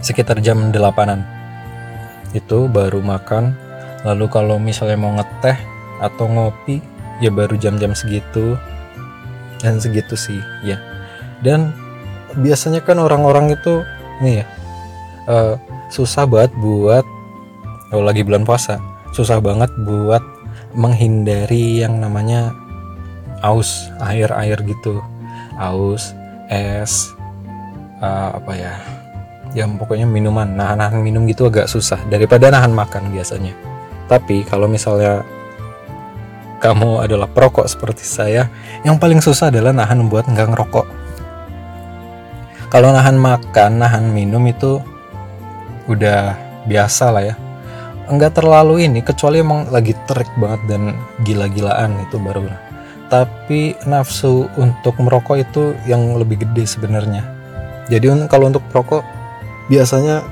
Sekitar 0.00 0.40
jam 0.40 0.72
delapanan. 0.72 1.24
Itu 2.32 2.66
baru 2.68 3.04
makan. 3.04 3.52
Lalu 4.04 4.26
kalau 4.28 4.56
misalnya 4.60 5.00
mau 5.00 5.12
ngeteh 5.16 5.56
atau 6.00 6.28
ngopi 6.28 6.80
ya 7.20 7.28
baru 7.32 7.56
jam-jam 7.56 7.92
segitu. 7.92 8.56
Dan 9.60 9.80
segitu 9.80 10.16
sih 10.16 10.40
ya. 10.64 10.80
Dan 11.44 11.72
biasanya 12.34 12.82
kan 12.82 12.98
orang-orang 12.98 13.54
itu 13.54 13.86
nih 14.18 14.42
ya 14.42 14.46
uh, 15.30 15.54
susah 15.90 16.26
banget 16.26 16.50
buat 16.58 17.06
kalau 17.90 18.02
lagi 18.02 18.26
bulan 18.26 18.42
puasa 18.42 18.82
susah 19.14 19.38
banget 19.38 19.70
buat 19.86 20.22
menghindari 20.74 21.80
yang 21.82 22.02
namanya 22.02 22.52
aus 23.40 23.90
air-air 24.02 24.58
gitu. 24.66 25.00
Aus 25.54 26.12
es 26.50 27.14
uh, 28.02 28.36
apa 28.36 28.52
ya 28.54 28.74
yang 29.54 29.78
pokoknya 29.78 30.04
minuman. 30.04 30.50
Nahan-nahan 30.58 31.00
minum 31.00 31.24
gitu 31.30 31.46
agak 31.48 31.70
susah 31.70 31.98
daripada 32.10 32.50
nahan 32.50 32.74
makan 32.74 33.14
biasanya. 33.14 33.54
Tapi 34.10 34.44
kalau 34.44 34.68
misalnya 34.68 35.24
kamu 36.58 37.04
adalah 37.04 37.28
perokok 37.28 37.68
seperti 37.68 38.04
saya 38.04 38.48
yang 38.82 38.96
paling 38.96 39.20
susah 39.20 39.52
adalah 39.52 39.72
nahan 39.72 40.10
buat 40.10 40.26
nggak 40.26 40.48
ngerokok. 40.52 40.86
Kalau 42.72 42.90
nahan 42.90 43.14
makan 43.14 43.78
nahan 43.78 44.10
minum 44.10 44.42
itu 44.50 44.82
udah 45.86 46.34
biasa 46.64 47.12
lah 47.12 47.22
ya 47.22 47.34
enggak 48.08 48.36
terlalu 48.36 48.84
ini 48.84 49.00
kecuali 49.00 49.40
emang 49.40 49.68
lagi 49.72 49.96
terik 50.04 50.28
banget 50.36 50.60
dan 50.68 50.82
gila-gilaan 51.24 51.96
itu 52.04 52.20
baru. 52.20 52.44
Tapi 53.08 53.76
nafsu 53.86 54.48
untuk 54.58 54.96
merokok 55.00 55.36
itu 55.40 55.76
yang 55.88 56.16
lebih 56.16 56.42
gede 56.44 56.64
sebenarnya. 56.64 57.22
Jadi 57.88 58.28
kalau 58.28 58.48
untuk 58.48 58.64
perokok 58.72 59.04
biasanya 59.68 60.24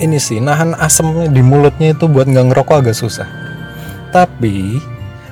ini 0.00 0.20
sih 0.20 0.40
nahan 0.40 0.76
asamnya 0.76 1.28
di 1.28 1.40
mulutnya 1.40 1.92
itu 1.96 2.08
buat 2.08 2.28
nggak 2.28 2.52
ngerokok 2.52 2.76
agak 2.84 2.96
susah. 2.96 3.28
Tapi 4.12 4.80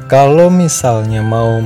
kalau 0.08 0.52
misalnya 0.52 1.24
mau 1.24 1.60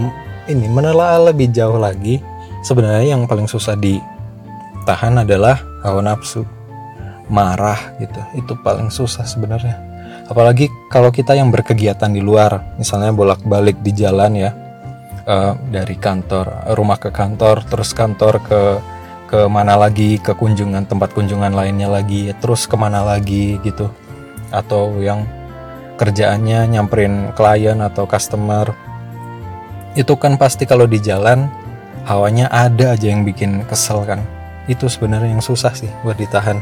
ini 0.46 0.66
menelaah 0.70 1.30
lebih 1.34 1.50
jauh 1.50 1.76
lagi 1.76 2.22
sebenarnya 2.62 3.14
yang 3.18 3.26
paling 3.26 3.50
susah 3.50 3.74
ditahan 3.74 5.22
adalah 5.22 5.58
hawa 5.82 6.02
nafsu. 6.02 6.46
Marah 7.28 7.92
gitu 8.00 8.24
itu 8.40 8.56
paling 8.64 8.88
susah 8.88 9.28
sebenarnya 9.28 9.87
apalagi 10.28 10.68
kalau 10.92 11.08
kita 11.08 11.34
yang 11.34 11.48
berkegiatan 11.48 12.12
di 12.12 12.20
luar 12.20 12.76
misalnya 12.76 13.10
bolak-balik 13.10 13.80
di 13.80 13.92
jalan 13.96 14.32
ya 14.36 14.50
uh, 15.28 15.56
dari 15.68 15.96
kantor 15.96 16.72
rumah 16.76 17.00
ke 17.00 17.12
kantor 17.12 17.64
terus 17.68 17.96
kantor 17.96 18.40
ke 18.44 18.60
ke 19.28 19.44
mana 19.44 19.76
lagi 19.76 20.16
ke 20.16 20.32
kunjungan 20.32 20.88
tempat 20.88 21.12
kunjungan 21.12 21.52
lainnya 21.52 21.92
lagi 21.92 22.32
terus 22.40 22.64
ke 22.64 22.74
mana 22.80 23.04
lagi 23.04 23.60
gitu. 23.60 23.92
Atau 24.48 25.04
yang 25.04 25.28
kerjaannya 26.00 26.64
nyamperin 26.72 27.36
klien 27.36 27.76
atau 27.84 28.08
customer. 28.08 28.72
Itu 29.92 30.16
kan 30.16 30.40
pasti 30.40 30.64
kalau 30.64 30.88
di 30.88 30.96
jalan 30.96 31.44
hawanya 32.08 32.48
ada 32.48 32.96
aja 32.96 33.12
yang 33.12 33.28
bikin 33.28 33.68
kesel 33.68 34.08
kan. 34.08 34.24
Itu 34.64 34.88
sebenarnya 34.88 35.36
yang 35.36 35.44
susah 35.44 35.76
sih 35.76 35.92
buat 36.00 36.16
ditahan. 36.16 36.56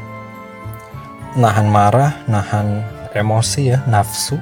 Nahan 1.39 1.71
marah 1.71 2.19
nahan 2.27 2.83
emosi 3.17 3.73
ya 3.73 3.79
nafsu 3.89 4.37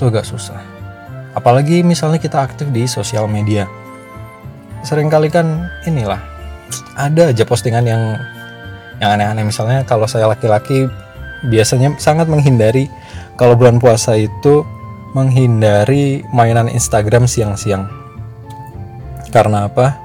itu 0.00 0.08
agak 0.08 0.24
susah. 0.24 0.64
Apalagi 1.36 1.84
misalnya 1.84 2.16
kita 2.16 2.40
aktif 2.40 2.72
di 2.72 2.88
sosial 2.88 3.28
media. 3.28 3.68
Seringkali 4.80 5.28
kan 5.28 5.68
inilah 5.84 6.18
ada 6.96 7.28
aja 7.28 7.44
postingan 7.44 7.84
yang 7.84 8.16
yang 8.98 9.10
aneh-aneh. 9.16 9.44
Misalnya 9.44 9.84
kalau 9.84 10.08
saya 10.08 10.24
laki-laki 10.24 10.88
biasanya 11.52 11.92
sangat 12.00 12.32
menghindari 12.32 12.88
kalau 13.36 13.56
bulan 13.56 13.76
puasa 13.76 14.16
itu 14.16 14.64
menghindari 15.12 16.24
mainan 16.32 16.72
Instagram 16.72 17.28
siang-siang. 17.28 17.84
Karena 19.28 19.68
apa? 19.68 20.00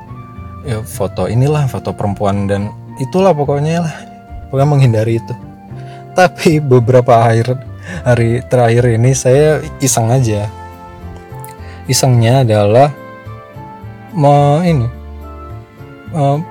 Ya 0.67 0.83
foto 0.83 1.31
inilah 1.31 1.71
foto 1.71 1.95
perempuan 1.95 2.51
dan 2.51 2.67
itulah 2.99 3.31
pokoknya 3.31 3.79
lah. 3.79 3.95
Pokoknya 4.51 4.67
menghindari 4.67 5.23
itu 5.23 5.44
tapi 6.17 6.63
beberapa 6.63 7.19
hari 7.19 7.43
hari 8.01 8.41
terakhir 8.47 8.95
ini 8.95 9.11
saya 9.13 9.61
iseng 9.83 10.09
aja 10.09 10.49
isengnya 11.85 12.41
adalah 12.41 12.89
mau 14.15 14.63
ini 14.63 14.87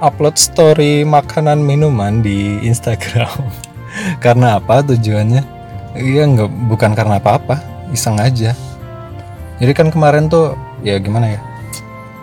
upload 0.04 0.37
story 0.37 1.02
makanan 1.09 1.64
minuman 1.64 2.21
di 2.21 2.61
Instagram. 2.64 3.33
karena 4.25 4.61
apa 4.61 4.85
tujuannya? 4.85 5.42
Iya 5.94 6.23
nggak 6.26 6.50
bukan 6.68 6.92
karena 6.92 7.16
apa-apa, 7.23 7.62
iseng 7.94 8.18
aja. 8.21 8.52
Jadi 9.62 9.73
kan 9.73 9.88
kemarin 9.88 10.26
tuh 10.26 10.59
ya 10.83 10.99
gimana 10.99 11.38
ya? 11.38 11.40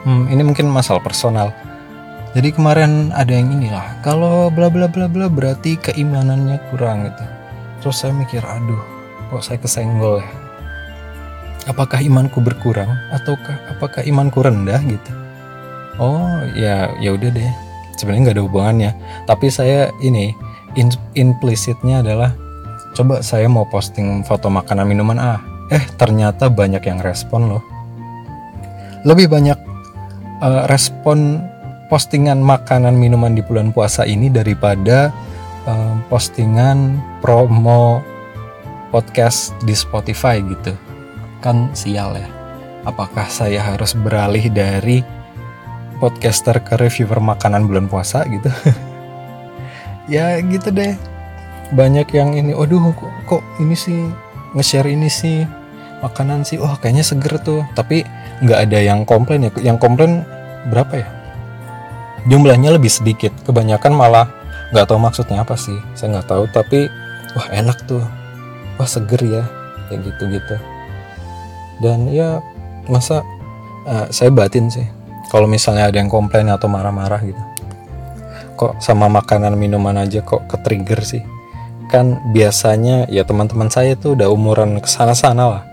Hmm, 0.04 0.28
ini 0.28 0.44
mungkin 0.44 0.68
masalah 0.68 1.00
personal. 1.00 1.56
Jadi 2.32 2.50
kemarin 2.56 3.12
ada 3.12 3.32
yang 3.32 3.52
inilah, 3.52 4.00
kalau 4.06 4.48
bla 4.48 4.72
bla 4.72 4.88
bla 4.88 5.12
bla 5.12 5.28
berarti 5.28 5.76
keimanannya 5.76 6.64
kurang 6.72 7.12
gitu. 7.12 7.26
Terus 7.84 7.96
saya 8.00 8.16
mikir, 8.16 8.40
aduh, 8.40 8.80
kok 9.28 9.44
saya 9.44 9.60
kesenggol 9.60 10.24
ya? 10.24 10.30
Apakah 11.68 12.00
imanku 12.00 12.40
berkurang 12.40 12.90
ataukah 13.12 13.54
apakah 13.76 14.02
imanku 14.02 14.42
rendah 14.42 14.82
gitu? 14.88 15.12
oh 16.02 16.42
ya 16.58 16.90
ya 16.98 17.14
udah 17.14 17.30
deh 17.34 17.52
sebenarnya 18.00 18.22
nggak 18.30 18.36
ada 18.38 18.46
hubungannya 18.46 18.92
tapi 19.30 19.52
saya 19.52 19.94
ini 20.00 20.32
in, 20.80 20.90
implicitnya 21.18 22.02
adalah 22.06 22.32
coba 22.96 23.20
saya 23.22 23.46
mau 23.46 23.68
posting 23.70 24.26
foto 24.26 24.48
makanan 24.48 24.90
minuman 24.90 25.20
ah 25.20 25.40
eh 25.72 25.84
ternyata 25.96 26.48
banyak 26.48 26.84
yang 26.84 27.00
respon 27.04 27.52
loh 27.52 27.64
lebih 29.04 29.28
banyak 29.28 29.58
uh, 30.44 30.66
respon 30.70 31.42
postingan 31.92 32.40
makanan 32.40 32.96
minuman 32.96 33.36
di 33.36 33.44
bulan 33.44 33.76
puasa 33.76 34.08
ini 34.08 34.32
daripada 34.32 35.12
uh, 35.68 36.00
postingan 36.08 36.96
promo 37.20 38.00
podcast 38.96 39.52
di 39.68 39.76
Spotify 39.76 40.40
gitu. 40.40 40.72
Kan 41.44 41.68
sial 41.76 42.16
ya. 42.16 42.32
Apakah 42.88 43.28
saya 43.28 43.60
harus 43.60 43.92
beralih 43.92 44.48
dari 44.48 45.04
podcaster 46.00 46.64
ke 46.64 46.80
reviewer 46.80 47.20
makanan 47.20 47.68
bulan 47.68 47.92
puasa 47.92 48.24
gitu? 48.32 48.48
Ya 50.10 50.44
gitu 50.44 50.76
deh. 50.76 50.98
Banyak 51.72 52.12
yang 52.12 52.36
ini 52.36 52.52
waduh 52.52 52.92
kok, 52.92 53.14
kok 53.32 53.44
ini 53.64 53.80
sih 53.80 54.12
nge-share 54.58 54.92
ini 54.92 55.08
sih 55.08 55.48
makanan 56.04 56.44
sih. 56.44 56.60
Oh 56.60 56.76
kayaknya 56.76 57.06
seger 57.06 57.40
tuh. 57.40 57.64
Tapi 57.78 58.04
nggak 58.44 58.60
ada 58.68 58.80
yang 58.82 59.08
komplain 59.08 59.48
ya. 59.48 59.52
Yang 59.62 59.78
komplain 59.80 60.28
berapa 60.68 61.00
ya 61.00 61.21
jumlahnya 62.30 62.76
lebih 62.76 62.92
sedikit 62.92 63.32
kebanyakan 63.48 63.94
malah 63.96 64.28
nggak 64.72 64.88
tahu 64.88 65.00
maksudnya 65.02 65.44
apa 65.44 65.58
sih 65.58 65.76
saya 65.98 66.20
nggak 66.20 66.28
tahu 66.30 66.44
tapi 66.52 66.90
wah 67.38 67.48
enak 67.54 67.86
tuh. 67.88 68.04
Wah 68.80 68.90
seger 68.90 69.22
ya 69.22 69.44
kayak 69.92 70.10
gitu 70.10 70.24
gitu 70.32 70.56
dan 71.82 72.08
ya 72.08 72.40
masa 72.86 73.26
uh, 73.90 74.08
saya 74.14 74.30
batin 74.30 74.70
sih 74.70 74.86
kalau 75.34 75.50
misalnya 75.50 75.90
ada 75.90 75.98
yang 75.98 76.12
komplain 76.12 76.48
atau 76.52 76.70
marah-marah 76.70 77.20
gitu. 77.26 77.42
Kok 78.60 78.84
sama 78.84 79.10
makanan 79.10 79.58
minuman 79.58 79.98
aja 79.98 80.22
kok 80.22 80.46
ke 80.46 80.60
trigger 80.62 81.02
sih. 81.02 81.24
Kan 81.88 82.20
biasanya 82.36 83.08
ya 83.08 83.24
teman-teman 83.24 83.72
saya 83.72 83.98
tuh 83.98 84.14
udah 84.14 84.28
umuran 84.28 84.78
ke 84.80 84.88
sana-sana 84.88 85.44
lah 85.48 85.64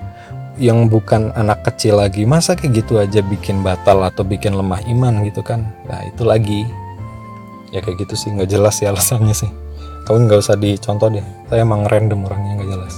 yang 0.58 0.90
bukan 0.90 1.30
anak 1.38 1.62
kecil 1.62 2.02
lagi 2.02 2.26
masa 2.26 2.58
kayak 2.58 2.82
gitu 2.84 2.98
aja 2.98 3.22
bikin 3.22 3.62
batal 3.62 4.02
atau 4.02 4.26
bikin 4.26 4.54
lemah 4.58 4.82
iman 4.90 5.22
gitu 5.22 5.40
kan? 5.40 5.70
Nah 5.86 6.02
itu 6.04 6.26
lagi. 6.26 6.66
Ya 7.70 7.78
kayak 7.78 8.04
gitu 8.04 8.14
sih 8.18 8.34
nggak 8.34 8.50
jelas 8.50 8.82
sih 8.82 8.86
alasannya 8.90 9.34
sih. 9.34 9.50
Kamu 10.04 10.26
nggak 10.26 10.40
usah 10.42 10.58
dicontoh 10.58 11.08
deh. 11.08 11.24
Saya 11.46 11.62
emang 11.62 11.86
random 11.86 12.26
orangnya 12.26 12.58
nggak 12.58 12.70
jelas. 12.74 12.94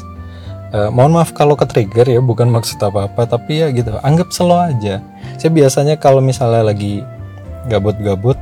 Uh, 0.71 0.87
mohon 0.95 1.19
maaf 1.19 1.35
kalau 1.35 1.59
ke 1.59 1.67
trigger 1.67 2.07
ya 2.07 2.23
bukan 2.23 2.47
maksud 2.47 2.79
apa 2.79 3.11
apa 3.11 3.26
tapi 3.26 3.59
ya 3.59 3.75
gitu 3.75 3.93
anggap 4.07 4.31
slow 4.31 4.57
aja. 4.57 5.02
Saya 5.37 5.50
biasanya 5.50 5.99
kalau 5.99 6.23
misalnya 6.23 6.62
lagi 6.62 7.02
gabut-gabut 7.67 8.38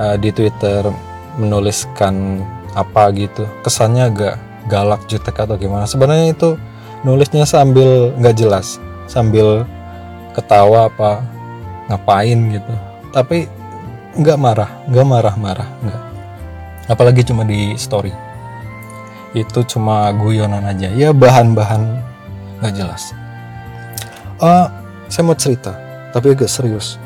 uh, 0.00 0.16
di 0.16 0.32
twitter 0.32 0.88
menuliskan 1.36 2.42
apa 2.72 3.12
gitu 3.12 3.44
kesannya 3.62 4.08
agak 4.08 4.34
galak 4.72 5.04
jutek 5.06 5.36
atau 5.36 5.60
gimana. 5.60 5.84
Sebenarnya 5.84 6.32
itu 6.32 6.56
nulisnya 7.06 7.46
sambil 7.46 8.10
nggak 8.18 8.36
jelas 8.38 8.82
sambil 9.06 9.62
ketawa 10.34 10.86
apa 10.86 11.22
ngapain 11.90 12.38
gitu. 12.54 12.74
Tapi 13.10 13.48
nggak 14.18 14.38
marah 14.38 14.70
nggak 14.86 15.06
marah-marah 15.06 15.68
nggak. 15.82 16.02
Apalagi 16.88 17.22
cuma 17.26 17.42
di 17.42 17.74
story. 17.74 18.12
Itu 19.34 19.64
cuma 19.66 20.08
guyonan 20.14 20.64
aja. 20.64 20.88
Ya 20.92 21.10
bahan-bahan 21.10 22.00
nggak 22.62 22.74
jelas. 22.76 23.12
Uh, 24.38 24.70
saya 25.10 25.24
mau 25.26 25.34
cerita 25.34 25.74
tapi 26.14 26.32
agak 26.36 26.48
serius. 26.50 27.00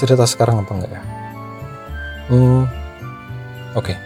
Cerita 0.00 0.26
sekarang 0.26 0.64
apa 0.64 0.72
enggak 0.72 0.92
ya? 0.92 1.02
Hmm 2.32 2.64
oke. 3.76 3.92
Okay. 3.92 3.96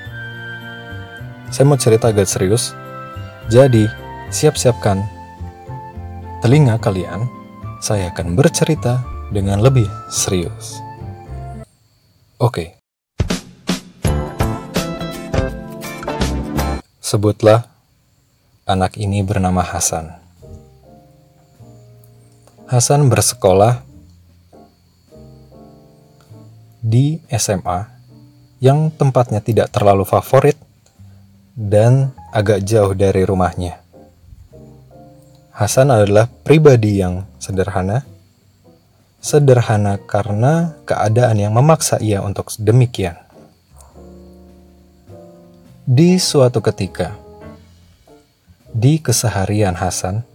saya 1.46 1.64
mau 1.64 1.78
cerita 1.78 2.10
agak 2.10 2.26
serius. 2.26 2.74
Jadi 3.46 3.86
siap-siapkan 4.30 5.06
telinga 6.42 6.78
kalian, 6.82 7.26
saya 7.78 8.10
akan 8.10 8.34
bercerita 8.34 9.02
dengan 9.30 9.62
lebih 9.62 9.86
serius. 10.10 10.82
Oke. 12.36 12.76
Sebutlah 16.98 17.70
anak 18.66 18.98
ini 18.98 19.22
bernama 19.22 19.62
Hasan. 19.62 20.10
Hasan 22.66 23.06
bersekolah 23.06 23.86
di 26.82 27.22
SMA 27.30 27.86
yang 28.58 28.90
tempatnya 28.90 29.38
tidak 29.38 29.70
terlalu 29.70 30.02
favorit 30.02 30.58
dan 31.54 32.10
agak 32.34 32.66
jauh 32.66 32.90
dari 32.90 33.22
rumahnya. 33.22 33.85
Hasan 35.56 35.88
adalah 35.88 36.28
pribadi 36.28 37.00
yang 37.00 37.24
sederhana. 37.40 38.04
Sederhana 39.24 39.96
karena 39.96 40.76
keadaan 40.84 41.40
yang 41.40 41.56
memaksa 41.56 41.96
ia 41.96 42.20
untuk 42.20 42.52
demikian. 42.60 43.16
Di 45.88 46.20
suatu 46.20 46.60
ketika, 46.60 47.16
di 48.68 49.00
keseharian 49.00 49.72
Hasan, 49.80 50.28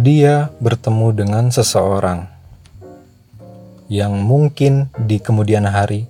dia 0.00 0.48
bertemu 0.56 1.08
dengan 1.12 1.44
seseorang 1.52 2.24
yang 3.92 4.16
mungkin 4.24 4.88
di 4.96 5.20
kemudian 5.20 5.68
hari 5.68 6.08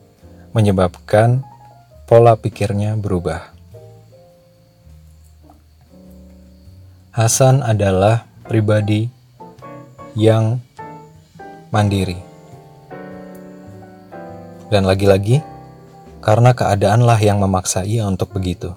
menyebabkan 0.55 1.43
pola 2.07 2.39
pikirnya 2.39 2.95
berubah. 2.95 3.54
Hasan 7.15 7.63
adalah 7.63 8.27
pribadi 8.43 9.07
yang 10.19 10.59
mandiri. 11.71 12.19
Dan 14.67 14.83
lagi-lagi, 14.83 15.39
karena 16.19 16.51
keadaanlah 16.59 17.15
yang 17.23 17.39
memaksa 17.39 17.87
ia 17.87 18.03
untuk 18.11 18.35
begitu. 18.35 18.75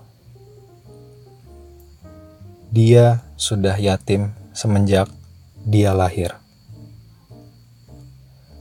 Dia 2.70 3.26
sudah 3.42 3.74
yatim 3.74 4.30
semenjak 4.54 5.10
dia 5.66 5.98
lahir. 5.98 6.38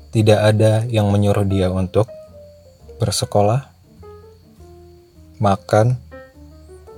Tidak 0.09 0.40
ada 0.40 0.88
yang 0.88 1.12
menyuruh 1.12 1.44
dia 1.44 1.68
untuk 1.68 2.09
bersekolah, 2.96 3.68
makan, 5.37 6.00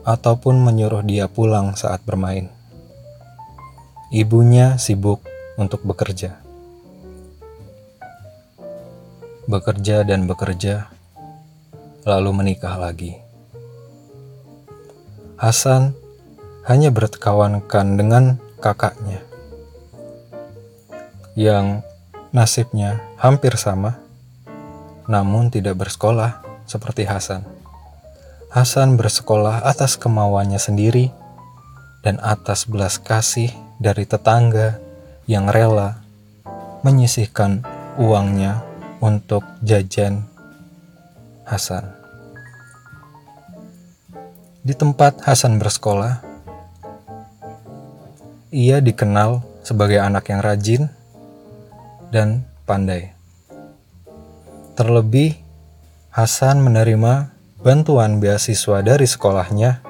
ataupun 0.07 0.62
menyuruh 0.62 1.02
dia 1.02 1.26
pulang 1.26 1.74
saat 1.74 2.07
bermain. 2.07 2.55
Ibunya 4.09 4.81
sibuk 4.81 5.21
untuk 5.61 5.85
bekerja. 5.85 6.40
Bekerja 9.44 10.01
dan 10.01 10.25
bekerja, 10.25 10.88
lalu 12.09 12.33
menikah 12.33 12.81
lagi. 12.81 13.21
Hasan 15.37 15.92
hanya 16.64 16.88
berkawankan 16.88 18.01
dengan 18.01 18.40
kakaknya 18.64 19.21
yang 21.37 21.85
nasibnya 22.33 23.05
hampir 23.21 23.61
sama, 23.61 24.01
namun 25.05 25.53
tidak 25.53 25.85
bersekolah 25.85 26.40
seperti 26.64 27.05
Hasan. 27.05 27.44
Hasan 28.49 28.97
bersekolah 28.97 29.68
atas 29.68 30.01
kemauannya 30.01 30.57
sendiri 30.57 31.12
dan 32.01 32.16
atas 32.25 32.64
belas 32.64 32.97
kasih 32.97 33.67
dari 33.78 34.04
tetangga 34.04 34.78
yang 35.30 35.46
rela 35.46 36.02
menyisihkan 36.82 37.62
uangnya 37.98 38.62
untuk 38.98 39.42
jajan 39.62 40.26
Hasan. 41.48 41.96
Di 44.60 44.76
tempat 44.76 45.24
Hasan 45.24 45.56
bersekolah, 45.56 46.20
ia 48.52 48.84
dikenal 48.84 49.40
sebagai 49.64 49.96
anak 49.96 50.28
yang 50.28 50.44
rajin 50.44 50.82
dan 52.12 52.44
pandai. 52.68 53.16
Terlebih, 54.76 55.40
Hasan 56.12 56.60
menerima 56.60 57.32
bantuan 57.62 58.20
beasiswa 58.20 58.84
dari 58.84 59.06
sekolahnya 59.06 59.80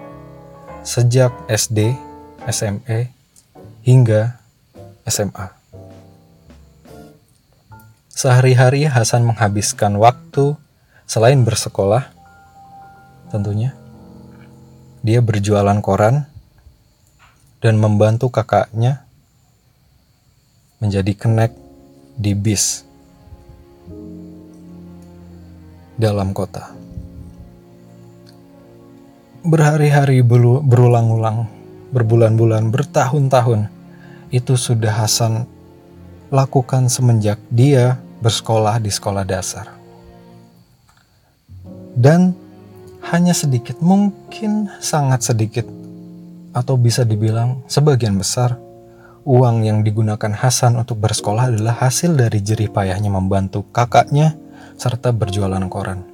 sejak 0.86 1.32
SD, 1.50 1.96
SMA, 2.48 3.17
hingga 3.88 4.36
SMA. 5.08 5.48
Sehari-hari 8.12 8.84
Hasan 8.84 9.24
menghabiskan 9.24 9.96
waktu 9.96 10.60
selain 11.08 11.40
bersekolah, 11.40 12.04
tentunya 13.32 13.72
dia 15.00 15.24
berjualan 15.24 15.80
koran 15.80 16.28
dan 17.64 17.80
membantu 17.80 18.28
kakaknya 18.28 19.08
menjadi 20.84 21.16
kenek 21.16 21.56
di 22.20 22.36
bis 22.36 22.84
dalam 25.96 26.36
kota. 26.36 26.76
Berhari-hari 29.48 30.20
berulang-ulang, 30.66 31.48
berbulan-bulan, 31.88 32.68
bertahun-tahun, 32.68 33.77
itu 34.28 34.54
sudah 34.54 34.92
Hasan 34.92 35.48
lakukan 36.28 36.92
semenjak 36.92 37.40
dia 37.48 37.96
bersekolah 38.20 38.76
di 38.82 38.92
sekolah 38.92 39.24
dasar. 39.24 39.72
Dan 41.98 42.36
hanya 43.08 43.32
sedikit, 43.32 43.80
mungkin 43.80 44.68
sangat 44.78 45.24
sedikit, 45.24 45.66
atau 46.52 46.76
bisa 46.76 47.02
dibilang 47.02 47.64
sebagian 47.66 48.20
besar, 48.20 48.60
uang 49.24 49.64
yang 49.64 49.80
digunakan 49.80 50.30
Hasan 50.30 50.76
untuk 50.76 51.00
bersekolah 51.00 51.50
adalah 51.50 51.74
hasil 51.80 52.14
dari 52.14 52.44
jerih 52.44 52.70
payahnya 52.70 53.08
membantu 53.08 53.64
kakaknya 53.72 54.36
serta 54.76 55.10
berjualan 55.10 55.64
koran. 55.66 56.04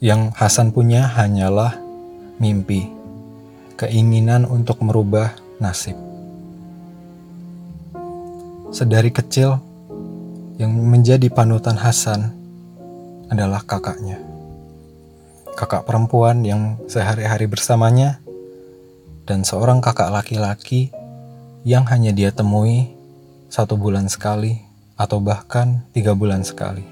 Yang 0.00 0.32
Hasan 0.36 0.72
punya 0.72 1.08
hanyalah 1.08 1.76
mimpi 2.40 2.99
keinginan 3.80 4.44
untuk 4.44 4.84
merubah 4.84 5.32
nasib. 5.56 5.96
Sedari 8.68 9.08
kecil, 9.08 9.56
yang 10.60 10.76
menjadi 10.76 11.32
panutan 11.32 11.80
Hasan 11.80 12.36
adalah 13.32 13.64
kakaknya. 13.64 14.20
Kakak 15.56 15.88
perempuan 15.88 16.44
yang 16.44 16.76
sehari-hari 16.92 17.48
bersamanya, 17.48 18.20
dan 19.24 19.48
seorang 19.48 19.80
kakak 19.80 20.12
laki-laki 20.12 20.92
yang 21.64 21.88
hanya 21.88 22.12
dia 22.12 22.28
temui 22.28 22.92
satu 23.48 23.80
bulan 23.80 24.12
sekali 24.12 24.60
atau 25.00 25.24
bahkan 25.24 25.80
tiga 25.96 26.12
bulan 26.12 26.44
sekali. 26.44 26.84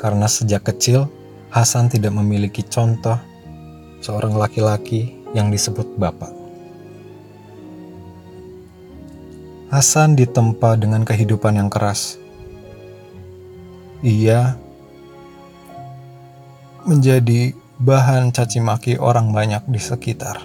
Karena 0.00 0.24
sejak 0.24 0.64
kecil, 0.64 1.12
Hasan 1.52 1.92
tidak 1.92 2.16
memiliki 2.16 2.64
contoh 2.64 3.27
seorang 4.00 4.34
laki-laki 4.34 5.14
yang 5.36 5.52
disebut 5.52 5.84
bapak. 6.00 6.32
Hasan 9.68 10.16
ditempa 10.16 10.80
dengan 10.80 11.04
kehidupan 11.04 11.60
yang 11.60 11.68
keras. 11.68 12.16
Ia 14.00 14.56
menjadi 16.88 17.52
bahan 17.76 18.32
caci 18.32 18.64
maki 18.64 18.96
orang 18.96 19.28
banyak 19.28 19.60
di 19.68 19.76
sekitar. 19.76 20.40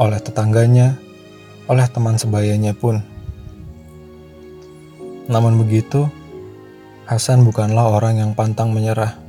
Oleh 0.00 0.16
tetangganya, 0.16 0.96
oleh 1.68 1.84
teman 1.92 2.16
sebayanya 2.16 2.72
pun. 2.72 3.04
Namun 5.28 5.60
begitu, 5.60 6.08
Hasan 7.04 7.44
bukanlah 7.44 8.00
orang 8.00 8.22
yang 8.22 8.32
pantang 8.32 8.72
menyerah. 8.72 9.19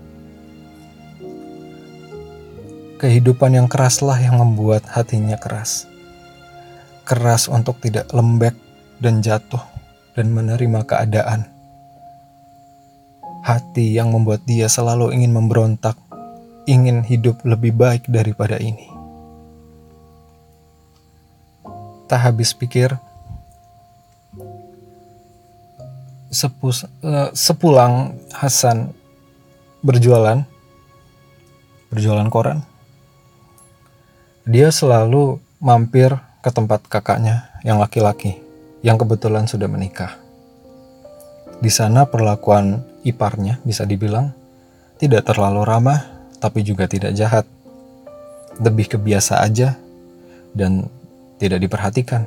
Kehidupan 3.02 3.58
yang 3.58 3.66
keraslah 3.66 4.22
yang 4.22 4.38
membuat 4.38 4.86
hatinya 4.86 5.34
keras 5.34 5.90
keras 7.12 7.52
untuk 7.52 7.76
tidak 7.84 8.08
lembek 8.16 8.56
dan 9.04 9.20
jatuh 9.20 9.60
dan 10.16 10.32
menerima 10.32 10.88
keadaan. 10.88 11.44
Hati 13.44 13.98
yang 13.98 14.16
membuat 14.16 14.48
dia 14.48 14.72
selalu 14.72 15.12
ingin 15.12 15.36
memberontak, 15.36 16.00
ingin 16.70 17.04
hidup 17.04 17.42
lebih 17.44 17.76
baik 17.76 18.08
daripada 18.08 18.56
ini. 18.62 18.88
Tak 22.08 22.32
habis 22.32 22.56
pikir, 22.56 22.96
sepus, 26.32 26.88
uh, 27.04 27.28
sepulang 27.36 28.16
Hasan 28.32 28.96
berjualan, 29.84 30.48
berjualan 31.92 32.30
koran, 32.32 32.64
dia 34.48 34.74
selalu 34.74 35.38
mampir 35.62 36.10
ke 36.42 36.50
tempat 36.50 36.82
kakaknya 36.90 37.54
yang 37.62 37.78
laki-laki 37.78 38.42
yang 38.82 38.98
kebetulan 38.98 39.46
sudah 39.46 39.70
menikah. 39.70 40.18
Di 41.62 41.70
sana 41.70 42.10
perlakuan 42.10 42.82
iparnya 43.06 43.62
bisa 43.62 43.86
dibilang 43.86 44.34
tidak 44.98 45.30
terlalu 45.30 45.62
ramah 45.62 46.02
tapi 46.42 46.66
juga 46.66 46.90
tidak 46.90 47.14
jahat. 47.14 47.46
Lebih 48.58 48.98
kebiasa 48.98 49.46
aja 49.46 49.78
dan 50.58 50.90
tidak 51.38 51.62
diperhatikan. 51.62 52.26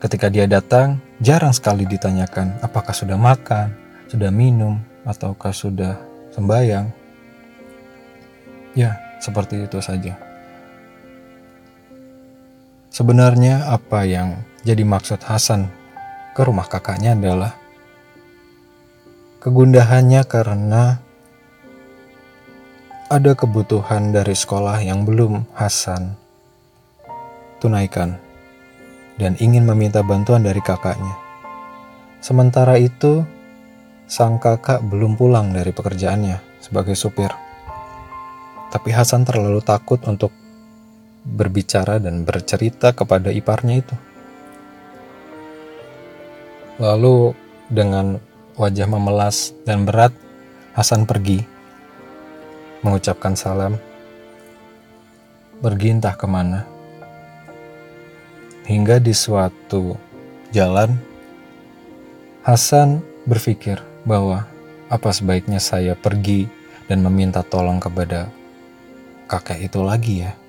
Ketika 0.00 0.32
dia 0.32 0.48
datang, 0.48 1.02
jarang 1.20 1.52
sekali 1.52 1.84
ditanyakan 1.84 2.56
apakah 2.64 2.94
sudah 2.94 3.20
makan, 3.20 3.74
sudah 4.08 4.32
minum, 4.32 4.80
ataukah 5.04 5.52
sudah 5.52 6.00
sembayang. 6.32 6.88
Ya, 8.72 8.96
seperti 9.20 9.68
itu 9.68 9.78
saja. 9.84 10.29
Sebenarnya 13.00 13.64
apa 13.64 14.04
yang 14.04 14.44
jadi 14.60 14.84
maksud 14.84 15.24
Hasan 15.24 15.72
ke 16.36 16.44
rumah 16.44 16.68
kakaknya 16.68 17.16
adalah 17.16 17.56
kegundahannya 19.40 20.20
karena 20.28 21.00
ada 23.08 23.32
kebutuhan 23.32 24.12
dari 24.12 24.36
sekolah 24.36 24.84
yang 24.84 25.08
belum 25.08 25.48
Hasan 25.56 26.12
tunaikan 27.64 28.20
dan 29.16 29.32
ingin 29.40 29.64
meminta 29.64 30.04
bantuan 30.04 30.44
dari 30.44 30.60
kakaknya. 30.60 31.16
Sementara 32.20 32.76
itu, 32.76 33.24
sang 34.12 34.36
kakak 34.36 34.84
belum 34.84 35.16
pulang 35.16 35.56
dari 35.56 35.72
pekerjaannya 35.72 36.60
sebagai 36.60 36.92
supir. 37.00 37.32
Tapi 38.68 38.92
Hasan 38.92 39.24
terlalu 39.24 39.64
takut 39.64 40.04
untuk 40.04 40.36
berbicara 41.24 42.00
dan 42.00 42.24
bercerita 42.24 42.96
kepada 42.96 43.28
iparnya 43.28 43.84
itu. 43.84 43.96
Lalu 46.80 47.36
dengan 47.68 48.16
wajah 48.56 48.88
memelas 48.88 49.52
dan 49.68 49.84
berat, 49.84 50.12
Hasan 50.70 51.04
pergi, 51.04 51.42
mengucapkan 52.80 53.34
salam, 53.36 53.76
pergi 55.60 55.88
entah 55.92 56.14
ke 56.16 56.24
mana. 56.24 56.64
Hingga 58.64 59.02
di 59.02 59.12
suatu 59.12 59.98
jalan, 60.54 60.94
Hasan 62.46 63.04
berpikir 63.28 63.82
bahwa 64.08 64.48
apa 64.88 65.10
sebaiknya 65.12 65.60
saya 65.60 65.92
pergi 65.92 66.48
dan 66.88 67.04
meminta 67.04 67.44
tolong 67.44 67.76
kepada 67.76 68.32
kakek 69.28 69.68
itu 69.68 69.80
lagi 69.84 70.14
ya. 70.24 70.39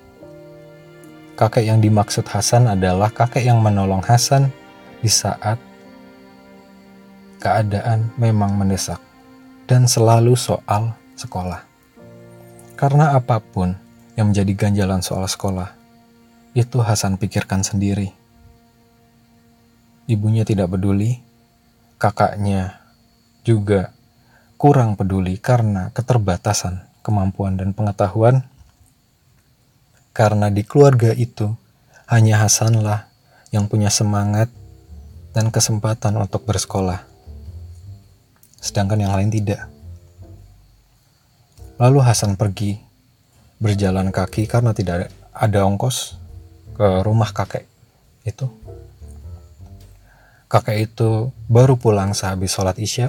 Kakek 1.32 1.64
yang 1.64 1.80
dimaksud 1.80 2.28
Hasan 2.28 2.68
adalah 2.68 3.08
kakek 3.08 3.48
yang 3.48 3.64
menolong 3.64 4.04
Hasan 4.04 4.52
di 5.00 5.08
saat 5.08 5.56
keadaan 7.40 8.12
memang 8.20 8.52
mendesak 8.54 9.00
dan 9.64 9.88
selalu 9.88 10.36
soal 10.36 10.92
sekolah. 11.16 11.64
Karena 12.76 13.16
apa 13.16 13.40
pun 13.40 13.72
yang 14.14 14.28
menjadi 14.28 14.52
ganjalan 14.68 15.00
soal 15.00 15.24
sekolah, 15.24 15.72
itu 16.52 16.78
Hasan 16.84 17.16
pikirkan 17.16 17.64
sendiri. 17.64 18.12
Ibunya 20.04 20.44
tidak 20.44 20.76
peduli, 20.76 21.16
kakaknya 21.96 22.82
juga 23.40 23.96
kurang 24.60 25.00
peduli 25.00 25.40
karena 25.40 25.88
keterbatasan 25.96 26.84
kemampuan 27.00 27.56
dan 27.56 27.72
pengetahuan 27.72 28.46
karena 30.12 30.52
di 30.52 30.62
keluarga 30.64 31.16
itu 31.16 31.52
hanya 32.08 32.44
Hasanlah 32.44 33.08
yang 33.48 33.68
punya 33.68 33.88
semangat 33.88 34.52
dan 35.32 35.48
kesempatan 35.48 36.16
untuk 36.20 36.44
bersekolah. 36.44 37.04
Sedangkan 38.60 39.00
yang 39.00 39.16
lain 39.16 39.32
tidak. 39.32 39.66
Lalu 41.80 41.98
Hasan 42.04 42.36
pergi 42.36 42.78
berjalan 43.58 44.12
kaki 44.12 44.44
karena 44.46 44.76
tidak 44.76 45.08
ada 45.32 45.64
ongkos 45.64 46.20
ke 46.76 47.02
rumah 47.02 47.32
kakek 47.32 47.66
itu. 48.28 48.46
Kakek 50.52 50.92
itu 50.92 51.32
baru 51.48 51.80
pulang 51.80 52.12
sehabis 52.12 52.52
sholat 52.52 52.76
isya. 52.76 53.08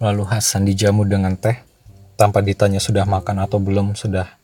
Lalu 0.00 0.24
Hasan 0.26 0.64
dijamu 0.64 1.04
dengan 1.04 1.36
teh 1.36 1.60
tanpa 2.16 2.40
ditanya 2.40 2.80
sudah 2.80 3.04
makan 3.04 3.44
atau 3.44 3.60
belum, 3.60 3.94
sudah 3.94 4.41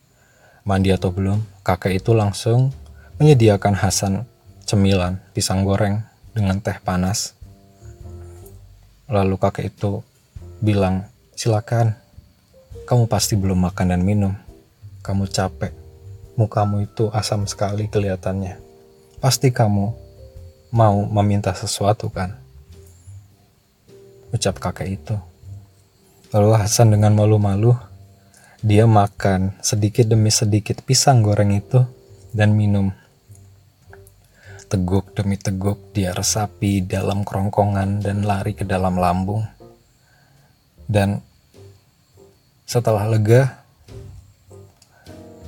mandi 0.68 0.92
atau 0.92 1.08
belum, 1.08 1.40
kakek 1.64 2.04
itu 2.04 2.12
langsung 2.12 2.76
menyediakan 3.16 3.72
Hasan 3.72 4.28
cemilan 4.68 5.16
pisang 5.32 5.64
goreng 5.64 6.04
dengan 6.36 6.60
teh 6.60 6.76
panas. 6.84 7.32
Lalu 9.08 9.40
kakek 9.40 9.72
itu 9.72 10.04
bilang, 10.60 11.08
silakan, 11.32 11.96
kamu 12.84 13.08
pasti 13.08 13.40
belum 13.40 13.64
makan 13.64 13.96
dan 13.96 14.04
minum. 14.04 14.36
Kamu 15.00 15.24
capek, 15.32 15.72
mukamu 16.36 16.84
itu 16.84 17.08
asam 17.16 17.48
sekali 17.48 17.88
kelihatannya. 17.88 18.60
Pasti 19.24 19.48
kamu 19.48 19.96
mau 20.68 21.00
meminta 21.08 21.56
sesuatu 21.56 22.12
kan? 22.12 22.36
Ucap 24.36 24.60
kakek 24.60 25.00
itu. 25.00 25.16
Lalu 26.28 26.60
Hasan 26.60 26.92
dengan 26.92 27.16
malu-malu 27.16 27.72
dia 28.58 28.90
makan 28.90 29.54
sedikit 29.62 30.10
demi 30.10 30.34
sedikit 30.34 30.82
pisang 30.82 31.22
goreng 31.22 31.54
itu 31.54 31.86
dan 32.34 32.58
minum. 32.58 32.90
Teguk 34.66 35.14
demi 35.14 35.38
teguk 35.38 35.94
dia 35.94 36.10
resapi 36.10 36.82
dalam 36.82 37.22
kerongkongan 37.22 38.02
dan 38.02 38.26
lari 38.26 38.52
ke 38.58 38.66
dalam 38.66 38.98
lambung. 38.98 39.46
Dan 40.90 41.22
setelah 42.68 43.06
lega, 43.08 43.64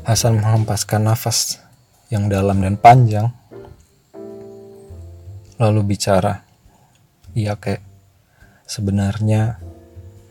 Hasan 0.00 0.40
menghempaskan 0.40 1.06
nafas 1.06 1.60
yang 2.08 2.32
dalam 2.32 2.64
dan 2.64 2.74
panjang. 2.80 3.28
Lalu 5.60 5.94
bicara, 5.94 6.40
iya 7.36 7.54
kek, 7.54 7.84
sebenarnya 8.64 9.60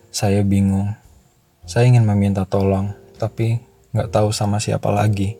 saya 0.10 0.42
bingung 0.42 0.99
saya 1.69 1.86
ingin 1.86 2.01
meminta 2.01 2.49
tolong, 2.49 2.97
tapi 3.21 3.62
nggak 3.93 4.10
tahu 4.10 4.34
sama 4.34 4.58
siapa 4.58 4.89
lagi. 4.89 5.38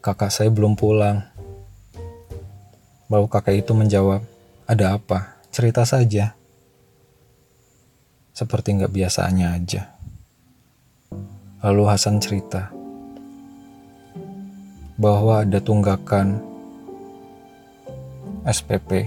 Kakak 0.00 0.32
saya 0.32 0.48
belum 0.48 0.80
pulang. 0.80 1.28
Baru 3.04 3.28
kakak 3.28 3.60
itu 3.60 3.76
menjawab, 3.76 4.24
ada 4.64 4.96
apa? 4.96 5.36
Cerita 5.52 5.84
saja. 5.84 6.32
Seperti 8.32 8.80
nggak 8.80 8.96
biasanya 8.96 9.52
aja. 9.52 9.92
Lalu 11.60 11.82
Hasan 11.84 12.16
cerita 12.24 12.72
bahwa 14.96 15.44
ada 15.44 15.60
tunggakan 15.60 16.40
SPP 18.48 19.04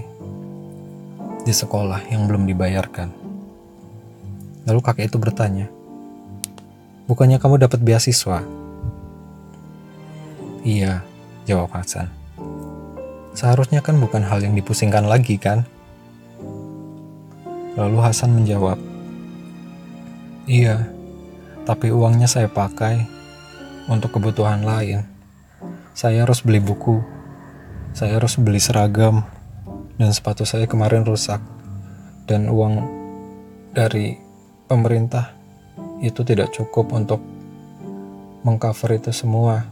di 1.42 1.50
sekolah 1.50 2.06
yang 2.06 2.30
belum 2.30 2.46
dibayarkan. 2.46 3.10
Lalu 4.70 4.78
kakek 4.78 5.10
itu 5.10 5.18
bertanya, 5.18 5.66
Bukannya 7.06 7.38
kamu 7.38 7.62
dapat 7.62 7.78
beasiswa? 7.86 8.42
Iya, 10.66 11.06
jawab 11.46 11.70
Hasan. 11.70 12.10
Seharusnya 13.30 13.78
kan 13.78 14.02
bukan 14.02 14.26
hal 14.26 14.42
yang 14.42 14.58
dipusingkan 14.58 15.06
lagi 15.06 15.38
kan? 15.38 15.62
Lalu 17.78 17.98
Hasan 18.02 18.34
menjawab, 18.34 18.74
Iya, 20.50 20.90
tapi 21.62 21.94
uangnya 21.94 22.26
saya 22.26 22.50
pakai 22.50 23.06
untuk 23.86 24.18
kebutuhan 24.18 24.66
lain. 24.66 25.06
Saya 25.94 26.26
harus 26.26 26.42
beli 26.42 26.58
buku, 26.58 26.98
saya 27.94 28.18
harus 28.18 28.34
beli 28.34 28.58
seragam, 28.58 29.22
dan 29.94 30.10
sepatu 30.10 30.42
saya 30.42 30.66
kemarin 30.66 31.06
rusak. 31.06 31.38
Dan 32.26 32.50
uang 32.50 32.82
dari 33.70 34.18
pemerintah 34.66 35.35
itu 36.00 36.20
tidak 36.26 36.52
cukup 36.52 36.92
untuk 36.92 37.20
mengcover 38.44 39.00
itu 39.00 39.10
semua. 39.10 39.64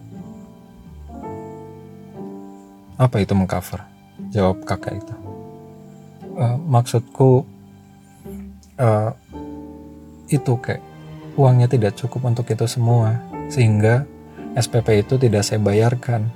Apa 2.98 3.22
itu 3.22 3.34
mengcover? 3.34 3.82
Jawab 4.30 4.62
kakak 4.66 4.98
itu. 4.98 5.14
Uh, 6.34 6.58
maksudku 6.66 7.46
uh, 8.78 9.10
itu 10.26 10.52
kayak 10.58 10.82
uangnya 11.38 11.66
tidak 11.70 11.98
cukup 11.98 12.30
untuk 12.30 12.46
itu 12.50 12.66
semua, 12.66 13.18
sehingga 13.50 14.06
SPP 14.54 15.06
itu 15.06 15.18
tidak 15.18 15.42
saya 15.42 15.58
bayarkan. 15.58 16.30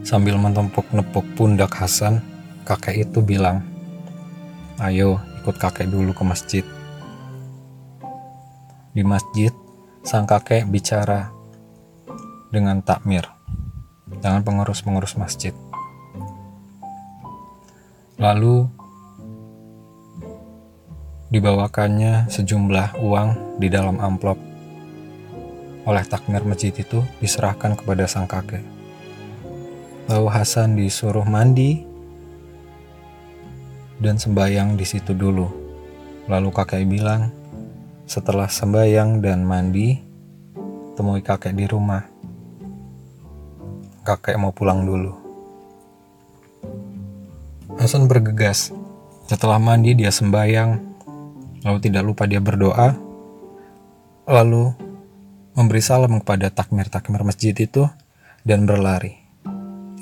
Sambil 0.00 0.40
menempuk-nepuk 0.40 1.24
pundak 1.36 1.76
Hasan, 1.76 2.24
kakek 2.64 3.08
itu 3.08 3.20
bilang, 3.20 3.60
Ayo 4.80 5.20
ikut 5.44 5.60
kakek 5.60 5.92
dulu 5.92 6.16
ke 6.16 6.24
masjid. 6.24 6.64
Di 8.90 9.06
masjid, 9.06 9.54
sang 10.02 10.26
kakek 10.26 10.66
bicara 10.66 11.30
dengan 12.50 12.82
takmir 12.82 13.30
dengan 14.20 14.42
pengurus-pengurus 14.42 15.14
masjid. 15.14 15.54
Lalu 18.20 18.68
dibawakannya 21.30 22.28
sejumlah 22.28 23.00
uang 23.00 23.56
di 23.62 23.70
dalam 23.70 23.96
amplop. 24.02 24.36
Oleh 25.88 26.04
takmir 26.04 26.44
masjid 26.44 26.74
itu 26.74 27.00
diserahkan 27.22 27.78
kepada 27.78 28.04
sang 28.04 28.28
kakek. 28.28 28.60
Lalu 30.10 30.26
Hasan 30.28 30.76
disuruh 30.76 31.24
mandi 31.24 31.86
dan 34.02 34.20
sembayang 34.20 34.76
di 34.76 34.84
situ 34.84 35.16
dulu. 35.16 35.48
Lalu 36.28 36.48
kakek 36.52 36.84
bilang, 36.84 37.32
setelah 38.10 38.50
sembayang 38.50 39.22
dan 39.22 39.46
mandi, 39.46 39.94
temui 40.98 41.22
kakek 41.22 41.54
di 41.54 41.70
rumah 41.70 42.10
kakek 44.10 44.34
mau 44.42 44.50
pulang 44.50 44.82
dulu. 44.82 45.14
Hasan 47.78 48.10
bergegas. 48.10 48.74
Setelah 49.30 49.62
mandi 49.62 49.94
dia 49.94 50.10
sembayang, 50.10 50.70
lalu 51.62 51.78
tidak 51.78 52.02
lupa 52.02 52.26
dia 52.26 52.42
berdoa, 52.42 52.98
lalu 54.26 54.74
memberi 55.54 55.78
salam 55.78 56.18
kepada 56.18 56.50
takmir-takmir 56.50 57.22
masjid 57.22 57.54
itu 57.54 57.86
dan 58.42 58.66
berlari. 58.66 59.14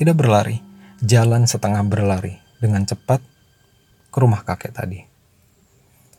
Tidak 0.01 0.17
berlari, 0.17 0.65
jalan 1.05 1.45
setengah 1.45 1.85
berlari 1.85 2.41
dengan 2.57 2.89
cepat 2.89 3.21
ke 4.09 4.17
rumah 4.17 4.41
kakek 4.49 4.73
tadi. 4.73 5.05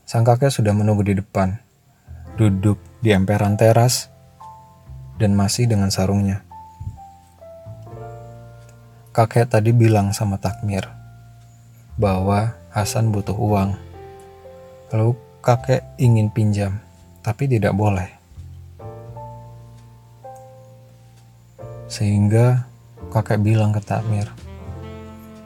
Sang 0.06 0.22
kakek 0.22 0.54
sudah 0.54 0.70
menunggu 0.70 1.02
di 1.02 1.18
depan, 1.18 1.58
duduk 2.40 2.80
di 3.04 3.12
emperan 3.12 3.60
teras, 3.60 4.08
dan 5.20 5.36
masih 5.36 5.68
dengan 5.68 5.92
sarungnya. 5.92 6.40
Kakek 9.12 9.52
tadi 9.52 9.76
bilang 9.76 10.16
sama 10.16 10.40
Takmir 10.40 10.88
bahwa 12.00 12.56
Hasan 12.72 13.12
butuh 13.12 13.34
uang. 13.36 13.76
Lalu 14.88 15.12
kakek 15.44 15.84
ingin 16.00 16.32
pinjam, 16.32 16.80
tapi 17.20 17.44
tidak 17.44 17.76
boleh. 17.76 18.08
Sehingga 21.92 22.64
kakek 23.12 23.42
bilang 23.42 23.74
ke 23.76 23.82
Takmir, 23.84 24.30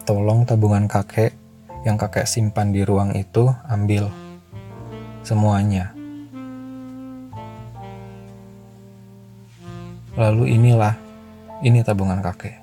tolong 0.07 0.46
tabungan 0.46 0.87
kakek 0.87 1.35
yang 1.83 1.96
kakek 1.98 2.28
simpan 2.28 2.70
di 2.70 2.85
ruang 2.85 3.16
itu 3.16 3.48
ambil 3.66 4.12
semuanya. 5.24 5.93
Lalu 10.14 10.55
inilah, 10.55 10.94
ini 11.66 11.83
tabungan 11.83 12.22
kakek. 12.22 12.62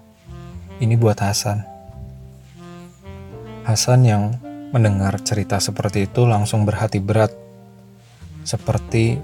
Ini 0.80 0.96
buat 0.96 1.20
Hasan. 1.20 1.68
Hasan 3.68 4.08
yang 4.08 4.40
mendengar 4.72 5.20
cerita 5.20 5.60
seperti 5.60 6.08
itu 6.08 6.24
langsung 6.24 6.64
berhati 6.64 7.04
berat. 7.04 7.36
Seperti 8.48 9.20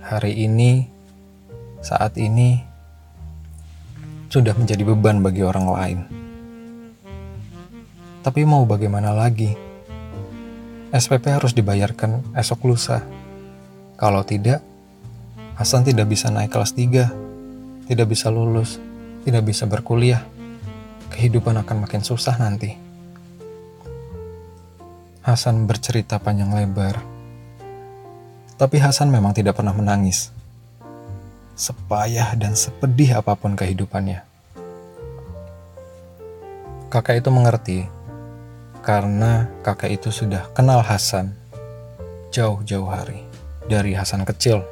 hari 0.00 0.40
ini, 0.40 0.88
saat 1.84 2.16
ini, 2.16 2.64
sudah 4.32 4.56
menjadi 4.56 4.80
beban 4.80 5.20
bagi 5.20 5.44
orang 5.44 5.66
lain. 5.68 5.98
Tapi 8.24 8.40
mau 8.48 8.64
bagaimana 8.64 9.12
lagi? 9.12 9.52
SPP 10.96 11.28
harus 11.28 11.52
dibayarkan 11.52 12.32
esok 12.32 12.72
lusa. 12.72 13.04
Kalau 14.00 14.24
tidak, 14.24 14.64
Hasan 15.60 15.84
tidak 15.84 16.08
bisa 16.08 16.32
naik 16.32 16.56
kelas 16.56 16.72
3, 16.72 17.29
tidak 17.90 18.06
bisa 18.06 18.30
lulus, 18.30 18.78
tidak 19.26 19.42
bisa 19.50 19.66
berkuliah 19.66 20.22
kehidupan 21.10 21.58
akan 21.58 21.82
makin 21.82 22.06
susah 22.06 22.38
nanti. 22.38 22.78
Hasan 25.26 25.66
bercerita 25.66 26.22
panjang 26.22 26.54
lebar. 26.54 27.02
Tapi 28.54 28.78
Hasan 28.78 29.10
memang 29.10 29.34
tidak 29.34 29.58
pernah 29.58 29.74
menangis. 29.74 30.30
Sepayah 31.58 32.38
dan 32.38 32.54
sepedih 32.54 33.18
apa 33.18 33.34
pun 33.34 33.58
kehidupannya. 33.58 34.22
Kakak 36.94 37.26
itu 37.26 37.30
mengerti 37.34 37.78
karena 38.86 39.50
kakak 39.66 39.98
itu 39.98 40.14
sudah 40.14 40.46
kenal 40.54 40.78
Hasan 40.86 41.34
jauh-jauh 42.30 42.86
hari 42.86 43.26
dari 43.66 43.98
Hasan 43.98 44.22
kecil. 44.22 44.62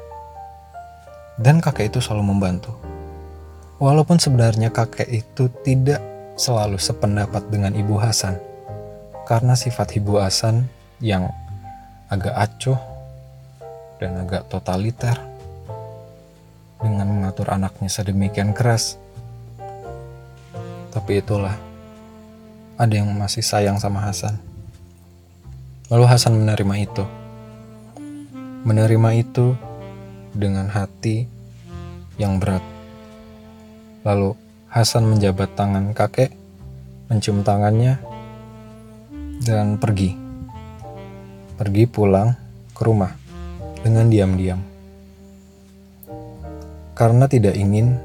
Dan 1.35 1.59
kakek 1.59 1.91
itu 1.91 1.99
selalu 1.99 2.31
membantu. 2.31 2.88
Walaupun 3.79 4.19
sebenarnya 4.19 4.75
kakek 4.75 5.07
itu 5.07 5.47
tidak 5.63 6.03
selalu 6.35 6.75
sependapat 6.75 7.47
dengan 7.47 7.71
Ibu 7.71 7.95
Hasan 7.95 8.35
karena 9.23 9.55
sifat 9.55 9.95
Ibu 9.95 10.19
Hasan 10.19 10.67
yang 10.99 11.31
agak 12.11 12.35
acuh 12.35 12.75
dan 14.03 14.19
agak 14.19 14.51
totaliter 14.51 15.15
dengan 16.83 17.07
mengatur 17.07 17.47
anaknya 17.55 17.87
sedemikian 17.87 18.51
keras. 18.51 18.99
Tapi 20.91 21.23
itulah, 21.23 21.55
ada 22.75 22.91
yang 22.91 23.07
masih 23.15 23.47
sayang 23.47 23.79
sama 23.79 24.03
Hasan. 24.03 24.35
Lalu 25.87 26.03
Hasan 26.03 26.35
menerima 26.35 26.75
itu. 26.83 27.03
Menerima 28.67 29.09
itu 29.15 29.55
dengan 30.35 30.67
hati 30.67 31.31
yang 32.19 32.43
berat. 32.43 32.78
Lalu 34.03 34.35
Hasan 34.69 35.09
menjabat 35.09 35.57
tangan 35.57 35.97
kakek, 35.97 36.29
mencium 37.09 37.41
tangannya, 37.41 37.97
dan 39.41 39.81
pergi. 39.81 40.13
Pergi 41.57 41.83
pulang 41.89 42.37
ke 42.77 42.81
rumah 42.85 43.17
dengan 43.81 44.05
diam-diam. 44.07 44.61
Karena 46.93 47.25
tidak 47.25 47.57
ingin 47.57 47.97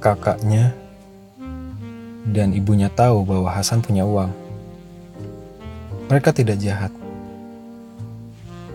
kakaknya 0.00 0.72
dan 2.24 2.56
ibunya 2.56 2.88
tahu 2.88 3.28
bahwa 3.28 3.52
Hasan 3.52 3.84
punya 3.84 4.08
uang. 4.08 4.32
Mereka 6.08 6.32
tidak 6.32 6.56
jahat. 6.64 6.92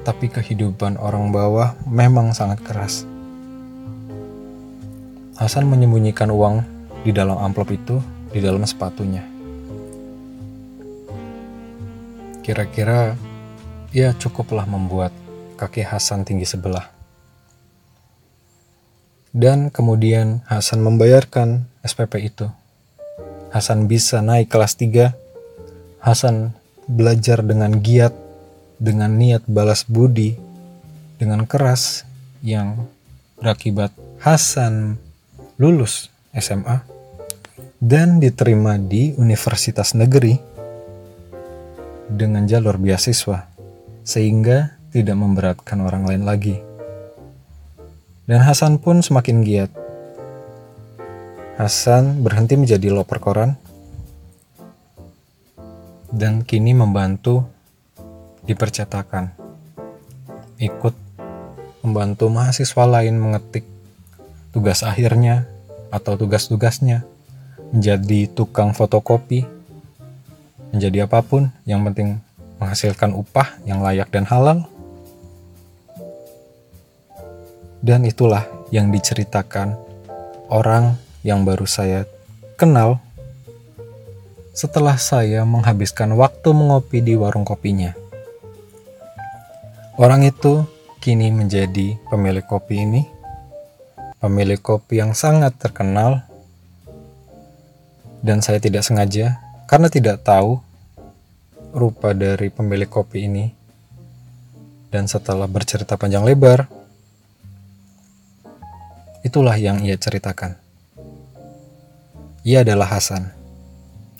Tapi 0.06 0.30
kehidupan 0.30 1.02
orang 1.02 1.34
bawah 1.34 1.74
memang 1.90 2.38
sangat 2.38 2.62
keras. 2.62 3.10
Hasan 5.40 5.72
menyembunyikan 5.72 6.28
uang 6.36 6.68
di 7.08 7.16
dalam 7.16 7.40
amplop 7.40 7.72
itu 7.72 8.04
di 8.28 8.44
dalam 8.44 8.60
sepatunya. 8.68 9.24
Kira-kira 12.44 13.16
ya 13.96 14.12
cukuplah 14.20 14.68
membuat 14.68 15.16
kaki 15.56 15.88
Hasan 15.88 16.28
tinggi 16.28 16.44
sebelah. 16.44 16.92
Dan 19.32 19.72
kemudian 19.72 20.44
Hasan 20.44 20.84
membayarkan 20.84 21.72
SPP 21.88 22.36
itu. 22.36 22.52
Hasan 23.56 23.88
bisa 23.88 24.20
naik 24.20 24.52
kelas 24.52 24.76
3. 24.76 25.16
Hasan 26.04 26.52
belajar 26.84 27.48
dengan 27.48 27.80
giat, 27.80 28.12
dengan 28.76 29.16
niat 29.16 29.48
balas 29.48 29.88
budi, 29.88 30.36
dengan 31.16 31.48
keras 31.48 32.04
yang 32.44 32.92
berakibat 33.40 33.96
Hasan 34.20 35.00
lulus 35.60 36.08
SMA 36.32 36.80
dan 37.84 38.24
diterima 38.24 38.80
di 38.80 39.12
universitas 39.20 39.92
negeri 39.92 40.40
dengan 42.08 42.48
jalur 42.48 42.80
beasiswa 42.80 43.44
sehingga 44.08 44.80
tidak 44.96 45.20
memberatkan 45.20 45.84
orang 45.84 46.08
lain 46.08 46.24
lagi. 46.24 46.56
Dan 48.24 48.40
Hasan 48.40 48.80
pun 48.80 49.04
semakin 49.04 49.44
giat. 49.44 49.72
Hasan 51.60 52.24
berhenti 52.24 52.56
menjadi 52.56 52.96
loper 52.96 53.20
koran 53.20 53.60
dan 56.08 56.48
kini 56.48 56.72
membantu 56.72 57.44
di 58.48 58.56
percetakan. 58.56 59.36
Ikut 60.56 60.96
membantu 61.84 62.32
mahasiswa 62.32 62.84
lain 62.88 63.20
mengetik 63.20 63.79
tugas 64.50 64.82
akhirnya 64.82 65.46
atau 65.90 66.18
tugas-tugasnya, 66.18 67.06
menjadi 67.74 68.30
tukang 68.34 68.74
fotokopi, 68.74 69.46
menjadi 70.74 71.06
apa 71.10 71.22
pun 71.22 71.50
yang 71.66 71.82
penting 71.86 72.22
menghasilkan 72.62 73.16
upah 73.16 73.58
yang 73.66 73.82
layak 73.82 74.10
dan 74.14 74.26
halal. 74.28 74.66
Dan 77.80 78.04
itulah 78.04 78.44
yang 78.76 78.92
diceritakan 78.92 79.80
orang 80.52 81.00
yang 81.24 81.48
baru 81.48 81.64
saya 81.64 82.04
kenal 82.60 83.00
setelah 84.52 85.00
saya 85.00 85.48
menghabiskan 85.48 86.12
waktu 86.20 86.52
mengopi 86.52 87.00
di 87.00 87.16
warung 87.16 87.48
kopinya. 87.48 87.96
Orang 89.96 90.28
itu 90.28 90.68
kini 91.00 91.32
menjadi 91.32 91.96
pemilik 92.12 92.44
kopi 92.44 92.84
ini, 92.84 93.08
pemilik 94.20 94.60
kopi 94.60 95.00
yang 95.00 95.16
sangat 95.16 95.56
terkenal, 95.56 96.28
dan 98.20 98.44
saya 98.44 98.60
tidak 98.60 98.84
sengaja 98.84 99.40
karena 99.66 99.88
tidak 99.88 100.20
tahu 100.28 100.60
rupa 101.72 102.12
dari 102.12 102.52
pemilik 102.52 102.88
kopi 102.88 103.26
ini. 103.32 103.46
Dan 104.90 105.06
setelah 105.06 105.46
bercerita 105.46 105.96
panjang 105.96 106.26
lebar, 106.26 106.66
itulah 109.22 109.54
yang 109.56 109.86
ia 109.86 109.96
ceritakan. 109.96 110.58
Ia 112.42 112.66
adalah 112.66 112.90
Hasan 112.90 113.30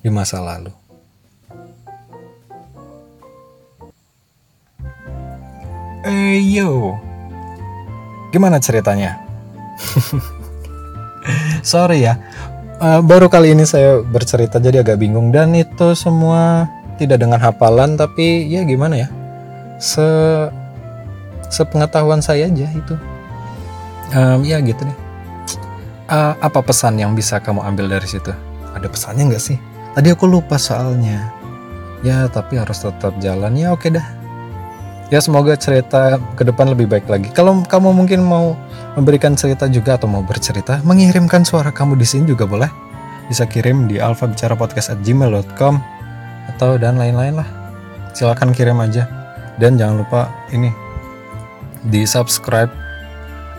di 0.06 0.14
masa 0.14 0.40
lalu. 0.40 0.72
Eh 6.06 6.40
yo, 6.40 6.96
gimana 8.32 8.62
ceritanya? 8.62 9.29
Sorry 11.72 12.08
ya, 12.08 12.18
uh, 12.80 13.02
baru 13.04 13.28
kali 13.28 13.54
ini 13.54 13.68
saya 13.68 14.00
bercerita 14.02 14.58
jadi 14.58 14.82
agak 14.82 15.00
bingung 15.00 15.30
dan 15.30 15.54
itu 15.54 15.94
semua 15.94 16.68
tidak 17.00 17.24
dengan 17.24 17.40
hafalan 17.40 17.96
tapi 17.96 18.48
ya 18.48 18.64
gimana 18.64 19.06
ya, 19.06 19.08
se 19.80 20.08
sepengetahuan 21.50 22.22
saya 22.22 22.48
aja 22.48 22.68
itu. 22.72 22.96
Um, 24.10 24.42
ya 24.42 24.58
gitu 24.62 24.82
deh. 24.86 25.00
Uh, 26.10 26.34
apa 26.42 26.66
pesan 26.66 26.98
yang 26.98 27.14
bisa 27.14 27.38
kamu 27.38 27.62
ambil 27.62 27.86
dari 27.86 28.10
situ? 28.10 28.34
Ada 28.74 28.90
pesannya 28.90 29.30
nggak 29.30 29.44
sih? 29.44 29.58
Tadi 29.94 30.10
aku 30.10 30.26
lupa 30.26 30.58
soalnya. 30.58 31.30
Ya, 32.00 32.32
tapi 32.32 32.56
harus 32.56 32.80
tetap 32.80 33.14
jalan. 33.20 33.54
Ya, 33.60 33.76
oke 33.76 33.92
dah. 33.92 34.19
Ya, 35.10 35.18
semoga 35.18 35.58
cerita 35.58 36.22
ke 36.38 36.46
depan 36.46 36.70
lebih 36.70 36.86
baik 36.86 37.10
lagi. 37.10 37.34
Kalau 37.34 37.66
kamu 37.66 37.98
mungkin 37.98 38.22
mau 38.22 38.54
memberikan 38.94 39.34
cerita 39.34 39.66
juga 39.66 39.98
atau 39.98 40.06
mau 40.06 40.22
bercerita, 40.22 40.86
mengirimkan 40.86 41.42
suara 41.42 41.74
kamu 41.74 41.98
di 41.98 42.06
sini 42.06 42.30
juga 42.30 42.46
boleh. 42.46 42.70
Bisa 43.26 43.50
kirim 43.50 43.90
di 43.90 43.98
alfabicarapodcast@gmail.com 43.98 45.74
atau 46.54 46.78
dan 46.78 47.02
lain-lain 47.02 47.42
lah. 47.42 47.50
Silahkan 48.14 48.54
kirim 48.54 48.78
aja. 48.78 49.10
Dan 49.58 49.82
jangan 49.82 50.06
lupa 50.06 50.30
ini 50.54 50.70
di 51.90 52.06
subscribe 52.06 52.70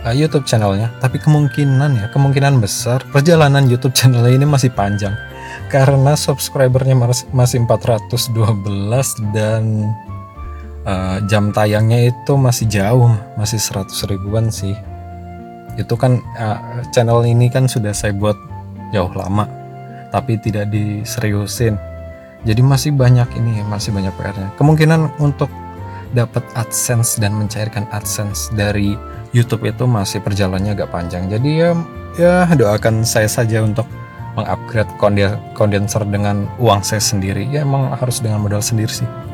uh, 0.06 0.14
YouTube 0.14 0.46
channelnya. 0.46 0.94
Tapi 1.02 1.18
kemungkinan 1.18 1.98
ya, 1.98 2.06
kemungkinan 2.14 2.62
besar 2.62 3.02
perjalanan 3.10 3.66
YouTube 3.66 3.98
channel 3.98 4.22
ini 4.30 4.46
masih 4.46 4.70
panjang 4.70 5.18
karena 5.70 6.14
subscribernya 6.18 6.94
masih 7.34 7.62
412 7.66 9.34
dan 9.34 9.94
uh, 10.86 11.18
jam 11.28 11.50
tayangnya 11.52 12.12
itu 12.12 12.32
masih 12.36 12.66
jauh 12.70 13.10
masih 13.36 13.60
100 13.60 13.90
ribuan 14.08 14.48
sih. 14.48 14.76
Itu 15.76 15.96
kan 15.96 16.20
uh, 16.36 16.84
channel 16.94 17.24
ini 17.24 17.48
kan 17.52 17.68
sudah 17.68 17.92
saya 17.92 18.14
buat 18.14 18.36
jauh 18.94 19.12
lama 19.12 19.48
tapi 20.10 20.38
tidak 20.40 20.70
diseriusin. 20.72 21.78
Jadi 22.40 22.60
masih 22.64 22.96
banyak 22.96 23.28
ini 23.36 23.60
masih 23.68 23.92
banyak 23.92 24.12
PR-nya 24.16 24.48
kemungkinan 24.56 25.20
untuk 25.20 25.52
dapat 26.16 26.42
AdSense 26.58 27.20
dan 27.22 27.36
mencairkan 27.36 27.86
AdSense 27.94 28.50
dari 28.56 28.96
YouTube 29.30 29.62
itu 29.68 29.86
masih 29.86 30.18
perjalannya 30.24 30.74
agak 30.74 30.90
panjang. 30.90 31.30
Jadi 31.30 31.50
ya 31.60 31.70
ya 32.18 32.34
doakan 32.50 33.06
saya 33.06 33.30
saja 33.30 33.62
untuk 33.62 33.86
mengupgrade 34.34 34.90
kondenser 35.54 36.02
dengan 36.08 36.48
uang 36.58 36.82
saya 36.82 36.98
sendiri. 36.98 37.46
Ya 37.52 37.62
emang 37.62 37.92
harus 37.94 38.18
dengan 38.18 38.42
modal 38.42 38.64
sendiri 38.64 38.90
sih 38.90 39.29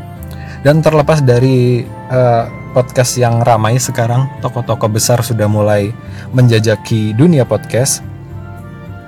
dan 0.66 0.82
terlepas 0.82 1.22
dari 1.22 1.86
uh, 2.10 2.50
podcast 2.74 3.14
yang 3.22 3.38
ramai 3.46 3.78
sekarang 3.78 4.26
toko-toko 4.42 4.90
besar 4.90 5.22
sudah 5.22 5.46
mulai 5.46 5.94
menjajaki 6.34 7.14
dunia 7.14 7.46
podcast. 7.46 8.02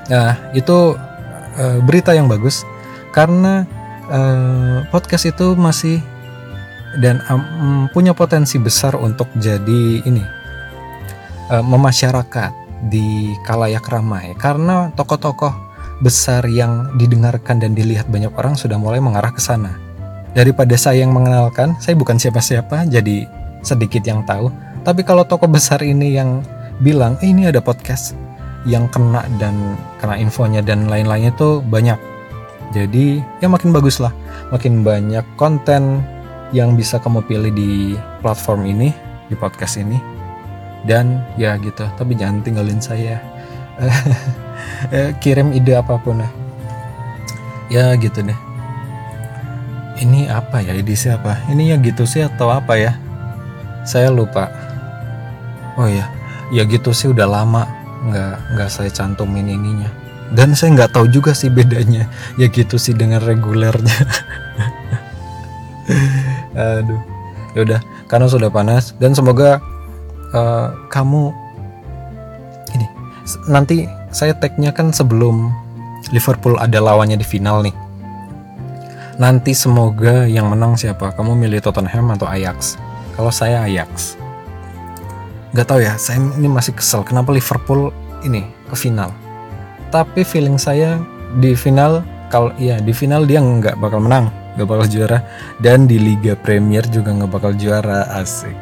Nah 0.07 0.39
itu 0.55 0.95
uh, 1.59 1.79
berita 1.83 2.15
yang 2.15 2.31
bagus. 2.31 2.63
Karena 3.11 3.67
uh, 4.07 4.87
podcast 4.95 5.35
itu 5.35 5.59
masih 5.59 5.99
dan 7.03 7.19
um, 7.27 7.91
punya 7.91 8.15
potensi 8.15 8.63
besar 8.63 8.95
untuk 8.95 9.27
jadi 9.35 10.07
ini 10.07 10.23
uh, 11.51 11.65
memasyarakat 11.67 12.55
di 12.87 13.35
kalayak 13.43 13.83
ramai. 13.91 14.31
Karena 14.39 14.95
tokoh-tokoh 14.95 15.51
besar 16.07 16.47
yang 16.47 16.95
didengarkan 16.95 17.59
dan 17.59 17.75
dilihat 17.75 18.07
banyak 18.07 18.31
orang 18.39 18.55
sudah 18.55 18.79
mulai 18.79 19.03
mengarah 19.03 19.35
ke 19.35 19.43
sana. 19.43 19.88
Daripada 20.37 20.77
saya 20.77 21.05
yang 21.05 21.13
mengenalkan, 21.13 21.77
saya 21.81 21.97
bukan 21.97 22.21
siapa-siapa, 22.21 22.89
jadi 22.89 23.25
sedikit 23.65 24.05
yang 24.05 24.23
tahu. 24.29 24.53
Tapi 24.85 25.03
kalau 25.03 25.25
toko 25.25 25.49
besar 25.49 25.81
ini 25.83 26.15
yang 26.15 26.45
bilang, 26.85 27.17
eh, 27.25 27.33
ini 27.33 27.49
ada 27.49 27.59
podcast 27.59 28.15
yang 28.69 28.87
kena 28.93 29.25
dan 29.41 29.77
kena 29.99 30.21
infonya 30.21 30.61
dan 30.61 30.87
lain-lainnya 30.87 31.33
itu 31.33 31.65
banyak. 31.65 31.99
Jadi 32.77 33.25
ya 33.41 33.49
makin 33.49 33.73
bagus 33.73 33.97
lah, 33.97 34.13
makin 34.53 34.85
banyak 34.85 35.25
konten 35.41 36.05
yang 36.53 36.77
bisa 36.77 37.01
kamu 37.01 37.25
pilih 37.25 37.53
di 37.53 37.97
platform 38.21 38.69
ini, 38.69 38.93
di 39.33 39.35
podcast 39.35 39.81
ini. 39.81 39.97
Dan 40.85 41.25
ya 41.41 41.59
gitu, 41.59 41.89
tapi 41.97 42.15
jangan 42.15 42.45
tinggalin 42.45 42.79
saya. 42.79 43.19
eh, 44.95 45.11
kirim 45.19 45.55
ide 45.55 45.79
apa 45.79 45.99
pun 45.99 46.23
ya 46.23 46.31
ya 47.69 47.85
gitu 48.01 48.25
deh 48.25 48.48
ini 49.99 50.31
apa 50.31 50.63
ya? 50.63 50.75
Ide 50.75 50.95
siapa? 50.95 51.47
Ini 51.51 51.75
ya 51.75 51.77
gitu 51.83 52.07
sih 52.07 52.23
atau 52.23 52.51
apa 52.51 52.79
ya? 52.79 52.93
Saya 53.83 54.11
lupa. 54.11 54.51
Oh 55.79 55.87
ya 55.87 56.11
ya 56.49 56.65
gitu 56.65 56.97
sih 56.97 57.13
udah 57.13 57.29
lama 57.29 57.69
nggak 58.09 58.35
nggak 58.57 58.71
saya 58.71 58.91
cantumin 58.91 59.47
ininya. 59.47 59.91
Dan 60.29 60.53
saya 60.53 60.77
nggak 60.77 60.93
tahu 60.93 61.09
juga 61.09 61.33
sih 61.33 61.49
bedanya. 61.49 62.07
Ya 62.37 62.47
gitu 62.53 62.77
sih 62.77 62.93
dengan 62.93 63.25
regulernya. 63.25 63.99
Aduh. 66.79 67.01
Ya 67.57 67.61
udah 67.65 67.81
karena 68.07 68.27
sudah 68.29 68.51
panas. 68.53 68.93
Dan 69.01 69.17
semoga 69.17 69.59
uh, 70.37 70.69
kamu 70.93 71.33
ini 72.77 72.87
nanti 73.49 73.89
saya 74.13 74.37
tagnya 74.37 74.73
kan 74.73 74.93
sebelum 74.93 75.53
Liverpool 76.13 76.57
ada 76.61 76.79
lawannya 76.81 77.17
di 77.19 77.27
final 77.27 77.65
nih. 77.65 77.88
Nanti 79.19 79.51
semoga 79.51 80.31
yang 80.31 80.47
menang 80.47 80.79
siapa? 80.79 81.11
Kamu 81.11 81.35
milih 81.35 81.59
Tottenham 81.59 82.15
atau 82.15 82.31
Ajax? 82.31 82.79
Kalau 83.19 83.35
saya 83.35 83.67
Ajax. 83.67 84.15
Gak 85.51 85.67
tau 85.67 85.83
ya, 85.83 85.99
saya 85.99 86.23
ini 86.23 86.47
masih 86.47 86.71
kesel 86.79 87.03
kenapa 87.03 87.35
Liverpool 87.35 87.91
ini 88.23 88.47
ke 88.71 88.79
final. 88.79 89.11
Tapi 89.91 90.23
feeling 90.23 90.55
saya 90.55 91.03
di 91.43 91.59
final 91.59 92.07
kalau 92.31 92.55
iya 92.63 92.79
di 92.79 92.95
final 92.95 93.27
dia 93.27 93.43
nggak 93.43 93.83
bakal 93.83 93.99
menang, 94.05 94.31
nggak 94.55 94.69
bakal 94.71 94.87
juara 94.87 95.19
dan 95.59 95.91
di 95.91 95.99
Liga 95.99 96.39
Premier 96.39 96.87
juga 96.87 97.11
nggak 97.11 97.33
bakal 97.33 97.53
juara 97.59 98.07
asik. 98.23 98.55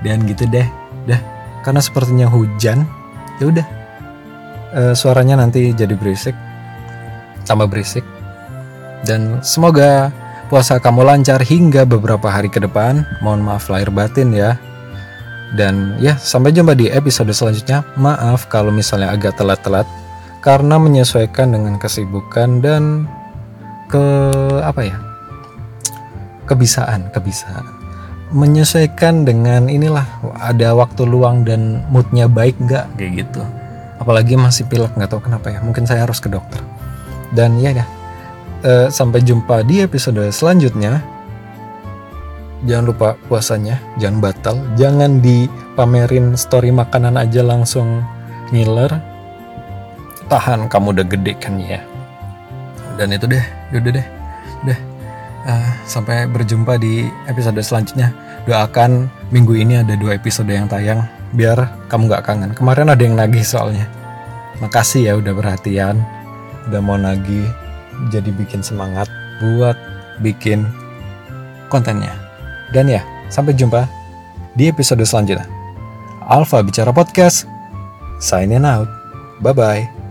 Dan 0.00 0.24
gitu 0.24 0.48
deh, 0.48 0.64
dah 1.04 1.20
karena 1.66 1.84
sepertinya 1.84 2.30
hujan, 2.32 2.88
ya 3.42 3.44
udah 3.50 3.66
uh, 4.72 4.94
suaranya 4.96 5.42
nanti 5.42 5.70
jadi 5.76 5.92
berisik 5.98 6.34
tambah 7.44 7.68
berisik 7.68 8.06
dan 9.02 9.42
semoga 9.42 10.14
puasa 10.46 10.76
kamu 10.76 11.02
lancar 11.02 11.42
hingga 11.42 11.88
beberapa 11.88 12.28
hari 12.28 12.52
ke 12.52 12.62
depan. 12.62 13.08
Mohon 13.24 13.40
maaf 13.48 13.66
lahir 13.72 13.90
batin 13.90 14.36
ya. 14.36 14.60
Dan 15.56 15.96
ya 15.96 16.16
sampai 16.16 16.52
jumpa 16.54 16.76
di 16.76 16.92
episode 16.92 17.32
selanjutnya. 17.34 17.84
Maaf 17.98 18.52
kalau 18.52 18.68
misalnya 18.68 19.10
agak 19.10 19.40
telat-telat. 19.40 19.88
Karena 20.42 20.76
menyesuaikan 20.76 21.54
dengan 21.54 21.78
kesibukan 21.78 22.60
dan 22.60 23.06
ke 23.88 24.04
apa 24.60 24.82
ya? 24.84 24.96
Kebisaan 26.44 27.08
kebisaan. 27.14 27.64
Menyesuaikan 28.32 29.28
dengan 29.28 29.68
inilah 29.68 30.04
ada 30.40 30.72
waktu 30.76 31.04
luang 31.04 31.48
dan 31.48 31.84
moodnya 31.88 32.28
baik 32.28 32.60
nggak? 32.60 32.92
Kayak 33.00 33.12
gitu. 33.24 33.42
Apalagi 34.02 34.34
masih 34.34 34.66
pilek 34.66 34.92
nggak 34.98 35.10
tahu 35.14 35.24
kenapa 35.30 35.48
ya. 35.52 35.64
Mungkin 35.64 35.86
saya 35.88 36.04
harus 36.04 36.18
ke 36.18 36.28
dokter. 36.32 36.58
Dan 37.32 37.56
ya 37.62 37.72
dah 37.72 38.01
uh, 38.64 38.86
sampai 38.88 39.20
jumpa 39.22 39.66
di 39.66 39.82
episode 39.82 40.22
selanjutnya. 40.30 41.02
Jangan 42.62 42.84
lupa 42.86 43.08
puasanya 43.26 43.82
jangan 43.98 44.22
batal. 44.22 44.56
Jangan 44.78 45.18
dipamerin 45.18 46.38
story 46.38 46.70
makanan 46.70 47.18
aja 47.18 47.42
langsung 47.42 48.06
ngiler. 48.54 48.90
Tahan 50.30 50.70
kamu 50.70 50.94
udah 50.96 51.06
gede 51.06 51.34
kan 51.36 51.58
ya? 51.58 51.82
Dan 52.96 53.12
itu 53.12 53.26
deh 53.26 53.44
udah 53.74 53.92
deh. 53.92 54.06
Udah 54.62 54.78
uh, 55.50 55.70
sampai 55.84 56.30
berjumpa 56.30 56.78
di 56.78 57.10
episode 57.26 57.58
selanjutnya. 57.60 58.14
Doakan 58.46 59.06
minggu 59.30 59.54
ini 59.54 59.78
ada 59.82 59.94
dua 59.94 60.18
episode 60.18 60.50
yang 60.50 60.66
tayang 60.66 61.06
biar 61.34 61.86
kamu 61.86 62.10
gak 62.10 62.26
kangen. 62.26 62.50
Kemarin 62.54 62.90
ada 62.90 63.02
yang 63.02 63.14
nagih 63.14 63.42
soalnya. 63.42 63.86
Makasih 64.58 65.10
ya 65.10 65.12
udah 65.18 65.34
perhatian, 65.34 65.98
udah 66.70 66.80
mau 66.82 66.98
nagih, 66.98 67.46
jadi 68.10 68.30
bikin 68.34 68.64
semangat 68.64 69.06
buat 69.40 69.76
bikin 70.20 70.66
kontennya. 71.72 72.12
Dan 72.72 72.88
ya, 72.88 73.04
sampai 73.28 73.56
jumpa 73.56 73.84
di 74.56 74.68
episode 74.68 75.02
selanjutnya. 75.04 75.44
Alfa 76.28 76.62
Bicara 76.62 76.94
Podcast, 76.94 77.48
signing 78.22 78.64
out. 78.64 78.88
Bye-bye. 79.42 80.01